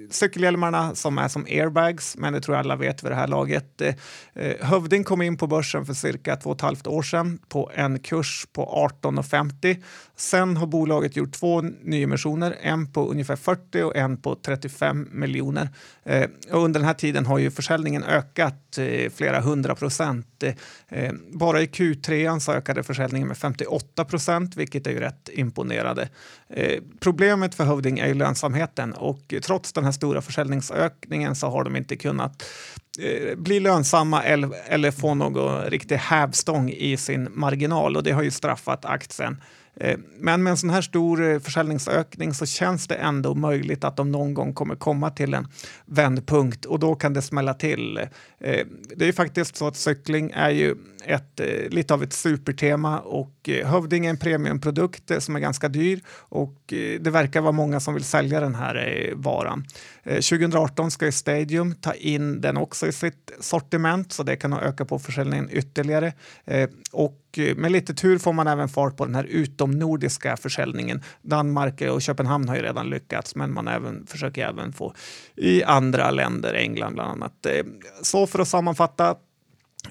cykelhjälmarna 0.10 0.96
som 0.96 1.18
är 1.18 1.28
som 1.28 1.46
airbags, 1.46 2.18
men 2.18 2.34
det 2.34 2.42
tror 2.42 2.58
jag 2.58 2.64
alla 2.66 2.76
vet 2.76 3.04
vid 3.04 3.12
det 3.12 3.16
här 3.16 3.28
laget. 3.28 3.82
Eh, 3.82 3.96
eh, 4.36 4.56
Hövding 4.66 5.04
kom 5.04 5.22
in 5.22 5.38
på 5.38 5.48
börsen 5.48 5.86
för 5.86 5.94
cirka 5.94 6.36
två 6.36 6.50
och 6.50 6.56
ett 6.56 6.62
halvt 6.62 6.88
år 6.88 7.02
sedan 7.02 7.40
på 7.50 7.72
en 7.74 8.00
kurs 8.00 8.48
på 8.54 8.90
18,50. 9.02 9.84
Sen 10.16 10.58
har 10.58 10.68
bolaget 10.68 11.16
gjort 11.16 11.32
två 11.32 11.62
nyemissioner, 11.62 12.56
en 12.62 12.92
på 12.92 13.08
ungefär 13.08 13.36
40 13.36 13.82
och 13.84 13.96
en 13.96 14.18
på 14.18 14.36
35 14.36 15.08
miljoner. 15.12 15.70
Eh, 16.04 16.30
och 16.52 16.64
under 16.64 16.80
den 16.80 16.88
här 16.88 16.94
tiden 16.94 17.26
har 17.26 17.38
ju 17.38 17.52
försäljningen 17.52 18.04
ökat 18.04 18.78
eh, 18.78 19.12
flera 19.12 19.40
hundra 19.42 19.76
procent. 19.76 20.41
Eh, 20.44 21.14
bara 21.32 21.62
i 21.62 21.66
Q3 21.66 22.52
ökade 22.52 22.84
försäljningen 22.84 23.28
med 23.28 23.38
58 23.38 24.06
procent, 24.06 24.56
vilket 24.56 24.88
är 24.88 24.92
ju 24.92 25.00
rätt 25.00 25.30
imponerande. 25.34 26.10
Eh, 26.50 26.80
problemet 27.00 27.56
för 27.56 27.64
Hövding 27.64 28.00
är 28.00 28.08
ju 28.08 28.14
lönsamheten 28.14 28.94
och 28.94 29.34
trots 29.44 29.74
den 29.74 29.84
här 29.84 29.92
stora 29.92 30.22
försäljningsökningen 30.22 31.36
så 31.36 31.48
har 31.48 31.64
de 31.64 31.76
inte 31.76 31.96
kunnat 31.96 32.44
eh, 33.00 33.38
bli 33.38 33.60
lönsamma 33.60 34.24
eller, 34.24 34.50
eller 34.68 34.92
få 34.92 35.14
någon 35.14 35.66
riktig 35.66 35.96
hävstång 35.96 36.70
i 36.70 36.98
sin 36.98 37.28
marginal 37.32 37.98
och 37.98 38.04
det 38.04 38.12
har 38.12 38.24
ju 38.24 38.32
straffat 38.32 38.86
aktien. 38.86 39.42
Eh, 39.76 40.00
men 40.20 40.44
med 40.44 40.52
en 40.52 40.58
sån 40.58 40.70
här 40.70 40.82
stor 40.82 41.22
eh, 41.22 41.40
försäljningsökning 41.40 42.34
så 42.34 42.46
känns 42.46 42.88
det 42.88 42.96
ändå 42.96 43.36
möjligt 43.36 43.84
att 43.84 43.98
de 43.98 44.12
någon 44.12 44.34
gång 44.34 44.54
kommer 44.54 44.76
komma 44.76 45.10
till 45.10 45.34
en 45.34 45.48
vändpunkt 45.86 46.66
och 46.66 46.80
då 46.80 46.96
kan 46.96 47.14
det 47.14 47.22
smälla 47.22 47.54
till. 47.54 47.98
Eh, 47.98 48.08
det 48.96 49.06
är 49.06 49.06
ju 49.06 49.14
faktiskt 49.14 49.56
så 49.56 49.68
att 49.68 49.78
cykling 49.78 50.32
är 50.34 50.50
ju 50.50 50.76
ett, 51.06 51.42
lite 51.70 51.94
av 51.94 52.04
ett 52.04 52.14
supertema 52.14 53.00
och 53.00 53.50
Hövding 53.66 54.06
är 54.06 54.10
en 54.10 54.18
premiumprodukt 54.18 55.12
som 55.24 55.36
är 55.36 55.40
ganska 55.40 55.68
dyr 55.68 56.02
och 56.14 56.58
det 57.00 57.10
verkar 57.10 57.42
vara 57.42 57.52
många 57.52 57.80
som 57.80 57.94
vill 57.94 58.04
sälja 58.04 58.40
den 58.40 58.56
här 58.56 59.10
varan. 59.16 59.66
2018 60.04 60.92
ska 60.92 61.06
ju 61.06 61.12
Stadium 61.12 61.76
ta 61.76 61.94
in 61.94 62.42
den 62.42 62.58
också 62.58 62.88
i 62.88 62.92
sitt 62.92 63.32
sortiment 63.40 64.12
så 64.12 64.24
det 64.24 64.36
kan 64.36 64.52
nog 64.52 64.60
öka 64.60 64.86
på 64.86 65.00
försäljningen 65.00 65.50
ytterligare. 65.52 66.14
Och 66.92 67.31
Eh, 67.38 67.56
med 67.56 67.72
lite 67.72 67.94
tur 67.94 68.18
får 68.18 68.34
man 68.34 68.48
även 68.48 68.70
fart 68.70 68.98
på 68.98 69.06
den 69.06 69.16
här 69.16 69.24
utomnordiska 69.24 70.38
försäljningen. 70.38 71.04
Danmark 71.22 71.82
och 71.82 72.02
Köpenhamn 72.02 72.50
har 72.50 72.56
ju 72.56 72.62
redan 72.62 72.90
lyckats, 72.90 73.36
men 73.36 73.54
man 73.54 73.68
även, 73.68 74.08
försöker 74.08 74.48
även 74.48 74.74
få 74.74 74.94
i 75.36 75.64
andra 75.64 76.12
länder, 76.12 76.54
England 76.54 76.94
bland 76.94 77.12
annat. 77.12 77.46
Eh, 77.46 77.66
så 78.02 78.28
för 78.28 78.40
att 78.40 78.48
sammanfatta, 78.48 79.16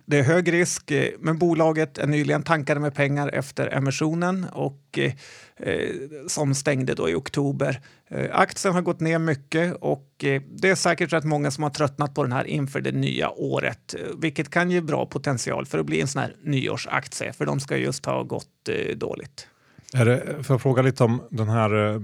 det 0.06 0.18
är 0.18 0.22
hög 0.22 0.52
risk, 0.52 0.90
eh, 0.90 1.08
men 1.18 1.38
bolaget 1.38 1.98
är 1.98 2.06
nyligen 2.06 2.42
tankade 2.42 2.80
med 2.80 2.94
pengar 2.94 3.28
efter 3.28 3.66
emissionen 3.66 4.46
och 4.52 4.98
eh, 4.98 5.12
eh, 5.56 5.94
som 6.26 6.54
stängde 6.54 6.94
då 6.94 7.08
i 7.08 7.14
oktober. 7.14 7.80
Eh, 8.10 8.30
aktien 8.32 8.74
har 8.74 8.82
gått 8.82 9.00
ner 9.00 9.18
mycket 9.18 9.76
och 9.80 10.24
eh, 10.24 10.42
det 10.50 10.68
är 10.68 10.74
säkert 10.74 11.12
rätt 11.12 11.24
många 11.24 11.50
som 11.50 11.62
har 11.62 11.70
tröttnat 11.70 12.14
på 12.14 12.22
den 12.22 12.32
här 12.32 12.44
inför 12.44 12.80
det 12.80 12.92
nya 12.92 13.30
året, 13.30 13.94
eh, 13.94 14.00
vilket 14.18 14.50
kan 14.50 14.70
ge 14.70 14.80
bra 14.80 15.06
potential 15.06 15.66
för 15.66 15.78
att 15.78 15.86
bli 15.86 16.00
en 16.00 16.08
sån 16.08 16.22
här 16.22 16.36
nyårsaktie, 16.42 17.32
för 17.32 17.46
de 17.46 17.60
ska 17.60 17.76
just 17.76 18.06
ha 18.06 18.22
gått 18.22 18.68
eh, 18.68 18.96
dåligt. 18.96 19.46
Är 19.94 20.04
det, 20.04 20.44
för 20.44 20.54
att 20.54 20.62
fråga 20.62 20.82
lite 20.82 21.04
om 21.04 21.22
den 21.30 21.48
här, 21.48 21.94
eh, 21.94 22.00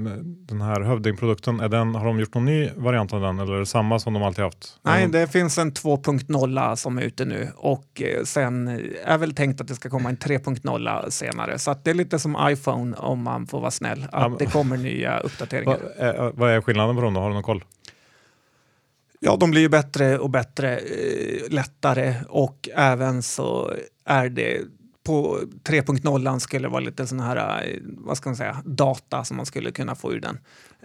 den 0.49 0.61
här 0.61 0.81
hövdingprodukten, 0.81 1.61
är 1.61 1.69
den, 1.69 1.95
har 1.95 2.07
de 2.07 2.21
gjort 2.21 2.35
någon 2.35 2.45
ny 2.45 2.71
variant 2.77 3.13
av 3.13 3.21
den 3.21 3.39
eller 3.39 3.55
är 3.55 3.59
det 3.59 3.67
samma 3.67 3.99
som 3.99 4.13
de 4.13 4.23
alltid 4.23 4.45
haft? 4.45 4.79
Nej, 4.83 5.09
det 5.09 5.27
finns 5.29 5.59
en 5.59 5.73
2.0 5.73 6.75
som 6.77 6.99
är 6.99 7.03
ute 7.03 7.25
nu 7.25 7.49
och 7.57 8.03
eh, 8.03 8.25
sen 8.25 8.69
är 9.05 9.19
väl 9.19 9.35
tänkt 9.35 9.61
att 9.61 9.69
det 9.69 9.75
ska 9.75 9.91
komma 9.91 10.09
en 10.09 10.17
3.0 10.17 11.11
senare. 11.11 11.59
Så 11.59 11.77
det 11.83 11.91
är 11.91 11.95
lite 11.95 12.19
som 12.19 12.37
iPhone 12.41 12.97
om 12.97 13.23
man 13.23 13.47
får 13.47 13.61
vara 13.61 13.71
snäll, 13.71 14.07
att 14.13 14.33
ja, 14.33 14.37
det 14.39 14.47
kommer 14.47 14.77
nya 14.77 15.19
uppdateringar. 15.19 15.79
Vad 15.99 16.09
är, 16.09 16.33
vad 16.35 16.51
är 16.51 16.61
skillnaden 16.61 16.97
på 16.97 17.03
dem 17.03 17.15
då? 17.15 17.21
Har 17.21 17.29
du 17.29 17.35
någon 17.35 17.43
koll? 17.43 17.65
Ja, 19.21 19.37
de 19.37 19.51
blir 19.51 19.61
ju 19.61 19.69
bättre 19.69 20.19
och 20.19 20.31
bättre, 20.31 20.77
eh, 20.77 21.51
lättare 21.51 22.15
och 22.29 22.69
även 22.75 23.23
så 23.23 23.73
är 24.05 24.29
det 24.29 24.61
på 25.07 25.41
3.0 25.65 26.39
skulle 26.39 26.69
vara 26.69 26.81
lite 26.81 27.07
sån 27.07 27.21
här, 27.21 27.37
eh, 27.37 27.79
vad 27.83 28.17
ska 28.17 28.29
man 28.29 28.37
säga, 28.37 28.63
data 28.65 29.25
som 29.25 29.37
man 29.37 29.47
skulle 29.47 29.71
kunna 29.71 29.95
få 29.95 30.13
ur 30.13 30.21
den. 30.21 30.39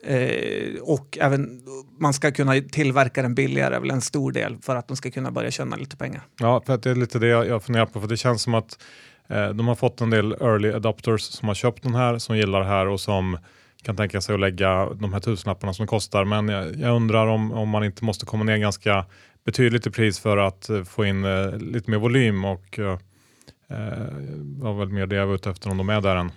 Eh, 0.03 0.81
och 0.81 1.17
även 1.21 1.61
man 1.99 2.13
ska 2.13 2.31
kunna 2.31 2.53
tillverka 2.71 3.21
den 3.21 3.35
billigare, 3.35 3.79
väl 3.79 3.91
en 3.91 4.01
stor 4.01 4.31
del, 4.31 4.57
för 4.61 4.75
att 4.75 4.87
de 4.87 4.97
ska 4.97 5.11
kunna 5.11 5.31
börja 5.31 5.51
tjäna 5.51 5.75
lite 5.75 5.97
pengar. 5.97 6.21
Ja, 6.39 6.61
för 6.65 6.73
att 6.73 6.83
det 6.83 6.91
är 6.91 6.95
lite 6.95 7.19
det 7.19 7.27
jag 7.27 7.63
funderar 7.63 7.85
på, 7.85 8.01
för 8.01 8.07
det 8.07 8.17
känns 8.17 8.41
som 8.41 8.53
att 8.53 8.83
eh, 9.27 9.49
de 9.49 9.67
har 9.67 9.75
fått 9.75 10.01
en 10.01 10.09
del 10.09 10.31
early 10.31 10.71
adopters 10.71 11.21
som 11.21 11.47
har 11.47 11.55
köpt 11.55 11.83
den 11.83 11.95
här, 11.95 12.17
som 12.17 12.37
gillar 12.37 12.59
det 12.59 12.65
här 12.65 12.87
och 12.87 12.99
som 12.99 13.37
kan 13.83 13.95
tänka 13.95 14.21
sig 14.21 14.33
att 14.33 14.39
lägga 14.39 14.93
de 14.93 15.13
här 15.13 15.19
tusenlapparna 15.19 15.73
som 15.73 15.85
det 15.85 15.89
kostar. 15.89 16.25
Men 16.25 16.49
jag, 16.49 16.75
jag 16.75 16.95
undrar 16.95 17.27
om, 17.27 17.51
om 17.51 17.69
man 17.69 17.83
inte 17.83 18.05
måste 18.05 18.25
komma 18.25 18.43
ner 18.43 18.57
ganska 18.57 19.05
betydligt 19.45 19.87
i 19.87 19.91
pris 19.91 20.19
för 20.19 20.37
att 20.37 20.69
eh, 20.69 20.83
få 20.83 21.05
in 21.05 21.25
eh, 21.25 21.57
lite 21.57 21.91
mer 21.91 21.97
volym 21.97 22.45
och 22.45 22.79
eh, 22.79 22.97
var 24.61 24.73
väl 24.73 24.89
mer 24.89 25.07
det 25.07 25.15
jag 25.15 25.27
var 25.27 25.35
ute 25.35 25.49
efter 25.49 25.71
om 25.71 25.77
de 25.77 25.89
är 25.89 26.01
där 26.01 26.15
än. 26.15 26.31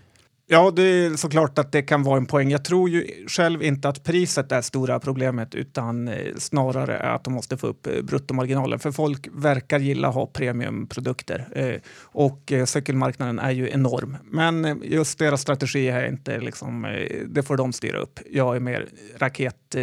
Ja, 0.46 0.70
det 0.70 0.82
är 0.82 1.16
såklart 1.16 1.58
att 1.58 1.72
det 1.72 1.82
kan 1.82 2.02
vara 2.02 2.16
en 2.16 2.26
poäng. 2.26 2.50
Jag 2.50 2.64
tror 2.64 2.90
ju 2.90 3.26
själv 3.28 3.62
inte 3.62 3.88
att 3.88 4.04
priset 4.04 4.52
är 4.52 4.62
stora 4.62 5.00
problemet 5.00 5.54
utan 5.54 6.08
eh, 6.08 6.34
snarare 6.38 6.98
att 6.98 7.24
de 7.24 7.32
måste 7.32 7.56
få 7.56 7.66
upp 7.66 7.86
eh, 7.86 8.02
bruttomarginalen. 8.02 8.78
För 8.78 8.92
folk 8.92 9.28
verkar 9.32 9.78
gilla 9.78 10.08
att 10.08 10.14
ha 10.14 10.26
premiumprodukter 10.26 11.48
eh, 11.52 11.80
och 12.00 12.52
cykelmarknaden 12.66 13.38
är 13.38 13.50
ju 13.50 13.70
enorm. 13.70 14.16
Men 14.24 14.82
just 14.84 15.18
deras 15.18 15.40
strategi 15.40 15.88
är 15.88 16.06
inte 16.06 16.40
liksom, 16.40 16.86
det 17.26 17.42
får 17.42 17.56
de 17.56 17.72
styra 17.72 17.98
upp. 17.98 18.20
Jag 18.30 18.56
är 18.56 18.60
mer 18.60 18.88
raket, 19.16 19.76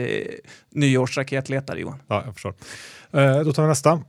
nyårsraketletare 0.70 1.80
Johan. 1.80 2.02
Ja, 2.08 2.24
jag 2.26 2.34
förstår. 2.34 2.54
Då 3.44 3.54
tar 3.54 3.64
vi 3.64 3.70
nästa. 3.70 4.02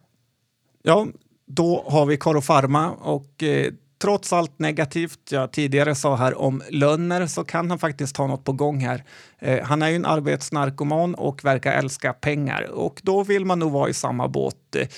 Ja, 0.82 1.06
då 1.46 1.84
har 1.88 2.06
vi 2.06 2.16
Karo 2.16 2.40
Pharma 2.40 2.90
och 2.90 3.42
eh, 3.42 3.72
trots 4.02 4.32
allt 4.32 4.58
negativt 4.58 5.18
jag 5.30 5.52
tidigare 5.52 5.94
sa 5.94 6.16
här 6.16 6.38
om 6.38 6.62
Lönner 6.70 7.26
så 7.26 7.44
kan 7.44 7.70
han 7.70 7.78
faktiskt 7.78 8.16
ha 8.16 8.26
något 8.26 8.44
på 8.44 8.52
gång 8.52 8.80
här. 8.80 9.04
Eh, 9.38 9.64
han 9.64 9.82
är 9.82 9.88
ju 9.88 9.96
en 9.96 10.06
arbetsnarkoman 10.06 11.14
och 11.14 11.44
verkar 11.44 11.72
älska 11.72 12.12
pengar 12.12 12.70
och 12.70 13.00
då 13.02 13.24
vill 13.24 13.44
man 13.44 13.58
nog 13.58 13.72
vara 13.72 13.88
i 13.88 13.94
samma 13.94 14.28
båt. 14.28 14.76
Eh, 14.76 14.88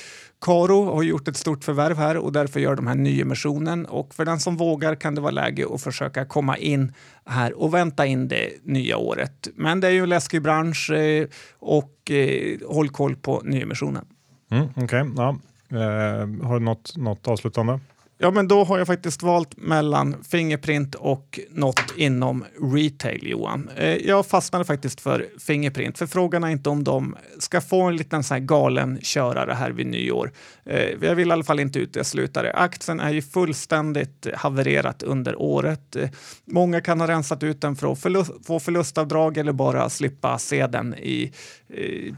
Karo 0.40 0.94
har 0.94 1.02
gjort 1.02 1.28
ett 1.28 1.36
stort 1.36 1.64
förvärv 1.64 1.96
här 1.96 2.16
och 2.16 2.32
därför 2.32 2.60
gör 2.60 2.76
de 2.76 2.86
här 2.86 2.94
nyemissionen 2.94 3.86
och 3.86 4.14
för 4.14 4.24
den 4.24 4.40
som 4.40 4.56
vågar 4.56 4.94
kan 4.94 5.14
det 5.14 5.20
vara 5.20 5.30
läge 5.30 5.66
att 5.74 5.82
försöka 5.82 6.24
komma 6.24 6.56
in 6.56 6.92
här 7.24 7.52
och 7.62 7.74
vänta 7.74 8.06
in 8.06 8.28
det 8.28 8.50
nya 8.62 8.96
året. 8.96 9.48
Men 9.54 9.80
det 9.80 9.86
är 9.86 9.92
ju 9.92 10.02
en 10.02 10.08
läskig 10.08 10.42
bransch 10.42 10.90
eh, 10.90 11.26
och 11.58 12.10
eh, 12.10 12.58
håll 12.68 12.88
koll 12.88 13.16
på 13.16 13.42
nyemissionen. 13.44 14.04
Mm, 14.50 14.68
Okej, 14.76 14.84
okay. 14.84 15.04
ja 15.16 15.36
eh, 15.74 16.46
har 16.46 16.58
du 16.58 16.64
något, 16.64 16.96
något 16.96 17.28
avslutande? 17.28 17.80
Ja, 18.24 18.30
men 18.30 18.48
då 18.48 18.64
har 18.64 18.78
jag 18.78 18.86
faktiskt 18.86 19.22
valt 19.22 19.56
mellan 19.56 20.16
Fingerprint 20.28 20.94
och 20.94 21.40
något 21.50 21.94
inom 21.96 22.44
retail, 22.74 23.26
Johan. 23.26 23.70
Eh, 23.76 23.96
jag 23.96 24.26
fastnade 24.26 24.64
faktiskt 24.64 25.00
för 25.00 25.26
Fingerprint, 25.38 25.98
för 25.98 26.06
frågan 26.06 26.44
är 26.44 26.48
inte 26.48 26.70
om 26.70 26.84
de 26.84 27.16
ska 27.38 27.60
få 27.60 27.82
en 27.82 27.96
liten 27.96 28.24
sån 28.24 28.34
här 28.34 28.40
galen 28.40 28.98
körare 29.02 29.52
här 29.52 29.70
vid 29.70 29.86
nyår. 29.86 30.32
Eh, 30.64 30.88
jag 31.00 31.14
vill 31.14 31.28
i 31.28 31.32
alla 31.32 31.44
fall 31.44 31.60
inte 31.60 31.78
utesluta 31.78 32.42
det. 32.42 32.52
Aktien 32.52 33.00
är 33.00 33.12
ju 33.12 33.22
fullständigt 33.22 34.26
havererat 34.34 35.02
under 35.02 35.42
året. 35.42 35.96
Eh, 35.96 36.08
många 36.44 36.80
kan 36.80 37.00
ha 37.00 37.08
rensat 37.08 37.42
ut 37.42 37.60
den 37.60 37.76
för 37.76 37.92
att 37.92 38.00
förlust, 38.00 38.32
få 38.46 38.60
förlustavdrag 38.60 39.36
eller 39.36 39.52
bara 39.52 39.90
slippa 39.90 40.38
se 40.38 40.66
den 40.66 40.94
i 40.94 41.32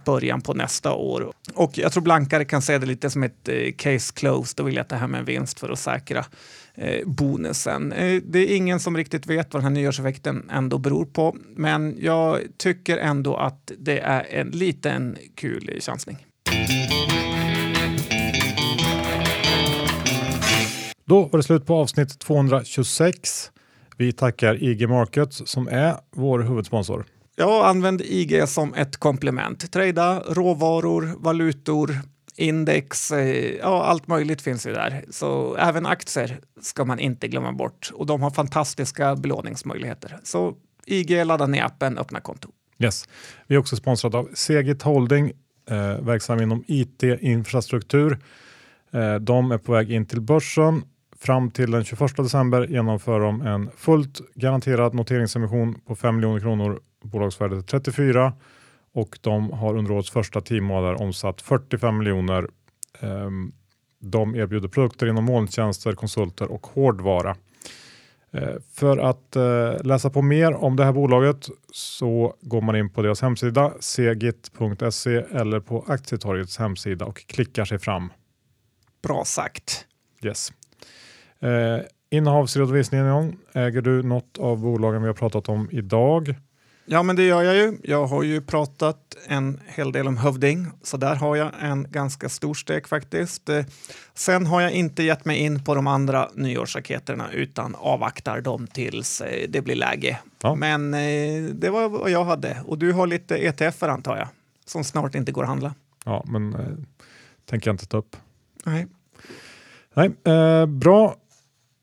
början 0.05 0.41
på 0.41 0.55
nästa 0.55 0.93
år. 0.93 1.33
Och 1.55 1.79
jag 1.79 1.93
tror 1.93 2.03
blankare 2.03 2.45
kan 2.45 2.63
se 2.63 2.79
det 2.79 2.87
lite 2.87 3.11
som 3.11 3.23
ett 3.23 3.49
case 3.77 4.13
closed. 4.15 4.57
Då 4.57 4.63
vill 4.63 4.77
jag 4.77 4.89
ta 4.89 4.97
hem 4.97 5.15
en 5.15 5.25
vinst 5.25 5.61
för 5.61 5.69
att 5.69 5.79
säkra 5.97 6.25
eh, 6.75 7.07
bonusen. 7.07 7.93
Eh, 7.93 8.23
det 8.25 8.39
är 8.39 8.57
ingen 8.57 8.81
som 8.81 8.97
riktigt 8.97 9.27
vet 9.27 9.55
vad 9.55 9.63
den 9.63 9.73
här 9.73 9.81
nyårseffekten 9.81 10.51
ändå 10.51 10.79
beror 10.79 11.05
på, 11.05 11.37
men 11.57 11.97
jag 12.01 12.41
tycker 12.57 12.99
ändå 12.99 13.37
att 13.37 13.73
det 13.79 13.99
är 13.99 14.27
en 14.31 14.49
liten 14.49 15.17
kul 15.35 15.79
chansning. 15.81 16.27
Då 21.05 21.25
var 21.25 21.39
det 21.39 21.43
slut 21.43 21.67
på 21.67 21.75
avsnitt 21.75 22.19
226. 22.19 23.51
Vi 23.97 24.13
tackar 24.13 24.65
IG 24.65 24.89
Markets 24.89 25.43
som 25.45 25.69
är 25.69 25.95
vår 26.17 26.39
huvudsponsor. 26.39 27.05
Ja, 27.37 27.67
använd 27.67 28.01
IG 28.01 28.49
som 28.49 28.75
ett 28.75 28.97
komplement. 28.97 29.73
Trada 29.73 30.23
råvaror, 30.29 31.15
valutor, 31.19 32.01
index, 32.37 33.11
eh, 33.11 33.57
ja 33.57 33.85
allt 33.85 34.07
möjligt 34.07 34.43
finns 34.43 34.67
ju 34.67 34.73
där. 34.73 35.05
Så 35.11 35.57
även 35.57 35.87
aktier 35.87 36.41
ska 36.61 36.85
man 36.85 36.99
inte 36.99 37.29
glömma 37.29 37.53
bort 37.53 37.91
och 37.95 38.07
de 38.07 38.23
har 38.23 38.31
fantastiska 38.31 39.17
belåningsmöjligheter. 39.17 40.19
Så 40.23 40.55
IG, 40.87 41.27
ladda 41.27 41.47
ner 41.47 41.65
appen, 41.65 41.99
öppna 41.99 42.21
konto. 42.21 42.49
Yes. 42.79 43.09
Vi 43.47 43.55
är 43.55 43.59
också 43.59 43.77
sponsrade 43.77 44.19
av 44.19 44.29
Segit 44.35 44.83
Holding, 44.83 45.33
eh, 45.71 46.05
verksam 46.05 46.41
inom 46.41 46.65
IT-infrastruktur. 46.67 48.19
Eh, 48.93 49.15
de 49.15 49.53
är 49.53 49.59
på 49.59 49.73
väg 49.73 49.93
in 49.93 50.07
till 50.07 50.21
börsen. 50.21 50.83
Fram 51.19 51.51
till 51.51 51.71
den 51.71 51.85
21 51.85 52.23
december 52.23 52.67
genomför 52.67 53.21
de 53.21 53.41
en 53.43 53.71
fullt 53.77 54.21
garanterad 54.35 54.95
noteringsemission 54.95 55.81
på 55.87 55.97
5 55.97 56.17
miljoner 56.17 56.41
kronor. 56.41 56.81
Bolagsvärdet 57.03 57.67
34 57.67 58.33
och 58.97 59.19
de 59.21 59.51
har 59.51 59.77
under 59.77 59.93
årets 59.93 60.11
första 60.11 60.41
tio 60.41 60.61
månader 60.61 61.03
omsatt 61.03 61.43
45 61.43 61.99
miljoner. 61.99 62.49
Ehm, 63.01 63.53
de 63.99 64.35
erbjuder 64.35 64.69
produkter 64.69 65.07
inom 65.07 65.25
molntjänster, 65.25 65.93
konsulter 65.93 66.53
och 66.53 66.67
hårdvara. 66.67 67.37
Eh, 68.33 68.55
för 68.73 68.99
att 68.99 69.37
eh, 69.37 69.85
läsa 69.85 70.11
på 70.11 70.23
mer 70.23 70.55
om 70.55 70.77
det 70.77 70.85
här 70.85 70.93
bolaget 70.93 71.49
så 71.73 72.35
går 72.41 72.61
man 72.61 72.77
in 72.77 72.91
på 72.91 73.03
deras 73.03 73.23
hemsida 73.23 73.73
segit.se 73.81 75.17
eller 75.17 75.61
på 75.61 75.85
Aktietorgets 75.89 76.59
hemsida 76.59 77.05
och 77.05 77.27
klickar 77.27 77.65
sig 77.65 77.79
fram. 77.79 78.13
Bra 79.03 79.25
sagt. 79.25 79.87
Yes. 80.23 80.53
Eh, 81.41 81.79
innehavsredovisningen, 82.11 83.39
äger 83.53 83.83
du 83.83 84.03
något 84.03 84.39
av 84.39 84.61
bolagen 84.61 85.03
vi 85.03 85.09
har 85.09 85.15
pratat 85.15 85.49
om 85.49 85.69
idag? 85.73 86.35
Ja, 86.89 87.03
men 87.03 87.17
det 87.17 87.23
gör 87.23 87.43
jag 87.43 87.57
ju. 87.57 87.79
Jag 87.83 88.07
har 88.07 88.23
ju 88.23 88.41
pratat 88.41 89.17
en 89.27 89.61
hel 89.67 89.93
del 89.93 90.07
om 90.07 90.17
Hövding, 90.17 90.67
så 90.83 90.97
där 90.97 91.15
har 91.15 91.37
jag 91.37 91.51
en 91.61 91.87
ganska 91.91 92.29
stor 92.29 92.55
stek 92.55 92.89
faktiskt. 92.89 93.49
Eh, 93.49 93.65
sen 94.15 94.47
har 94.47 94.61
jag 94.61 94.73
inte 94.73 95.03
gett 95.03 95.25
mig 95.25 95.39
in 95.39 95.65
på 95.65 95.75
de 95.75 95.87
andra 95.87 96.29
nyårsraketerna 96.35 97.33
utan 97.33 97.75
avvaktar 97.75 98.41
dem 98.41 98.67
tills 98.67 99.21
eh, 99.21 99.49
det 99.49 99.61
blir 99.61 99.77
läge. 99.77 100.19
Ja. 100.43 100.55
Men 100.55 100.95
eh, 100.95 101.45
det 101.55 101.71
var 101.71 101.89
vad 101.89 102.11
jag 102.11 102.25
hade 102.25 102.63
och 102.67 102.79
du 102.79 102.93
har 102.93 103.07
lite 103.07 103.37
ETFer 103.37 103.89
antar 103.89 104.17
jag 104.17 104.29
som 104.65 104.85
snart 104.85 105.15
inte 105.15 105.33
går 105.33 105.43
att 105.43 105.49
handla. 105.49 105.75
Ja, 106.05 106.25
men 106.27 106.55
eh, 106.55 106.67
tänker 107.45 107.69
jag 107.69 107.75
inte 107.75 107.87
ta 107.87 107.97
upp. 107.97 108.17
Nej. 108.65 108.87
Nej, 109.95 110.11
eh, 110.25 110.67
bra. 110.67 111.17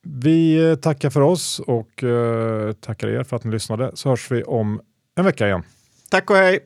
Vi 0.02 0.78
tackar 0.82 1.10
för 1.10 1.22
oss 1.22 1.60
och 1.60 2.04
eh, 2.04 2.72
tackar 2.74 3.08
er 3.08 3.24
för 3.24 3.36
att 3.36 3.44
ni 3.44 3.52
lyssnade 3.52 3.92
så 3.94 4.10
hörs 4.10 4.32
vi 4.32 4.44
om 4.44 4.82
en 5.16 5.26
vecka 5.26 5.48
igen. 5.48 5.64
Tack 6.10 6.30
och 6.30 6.36
hej! 6.36 6.60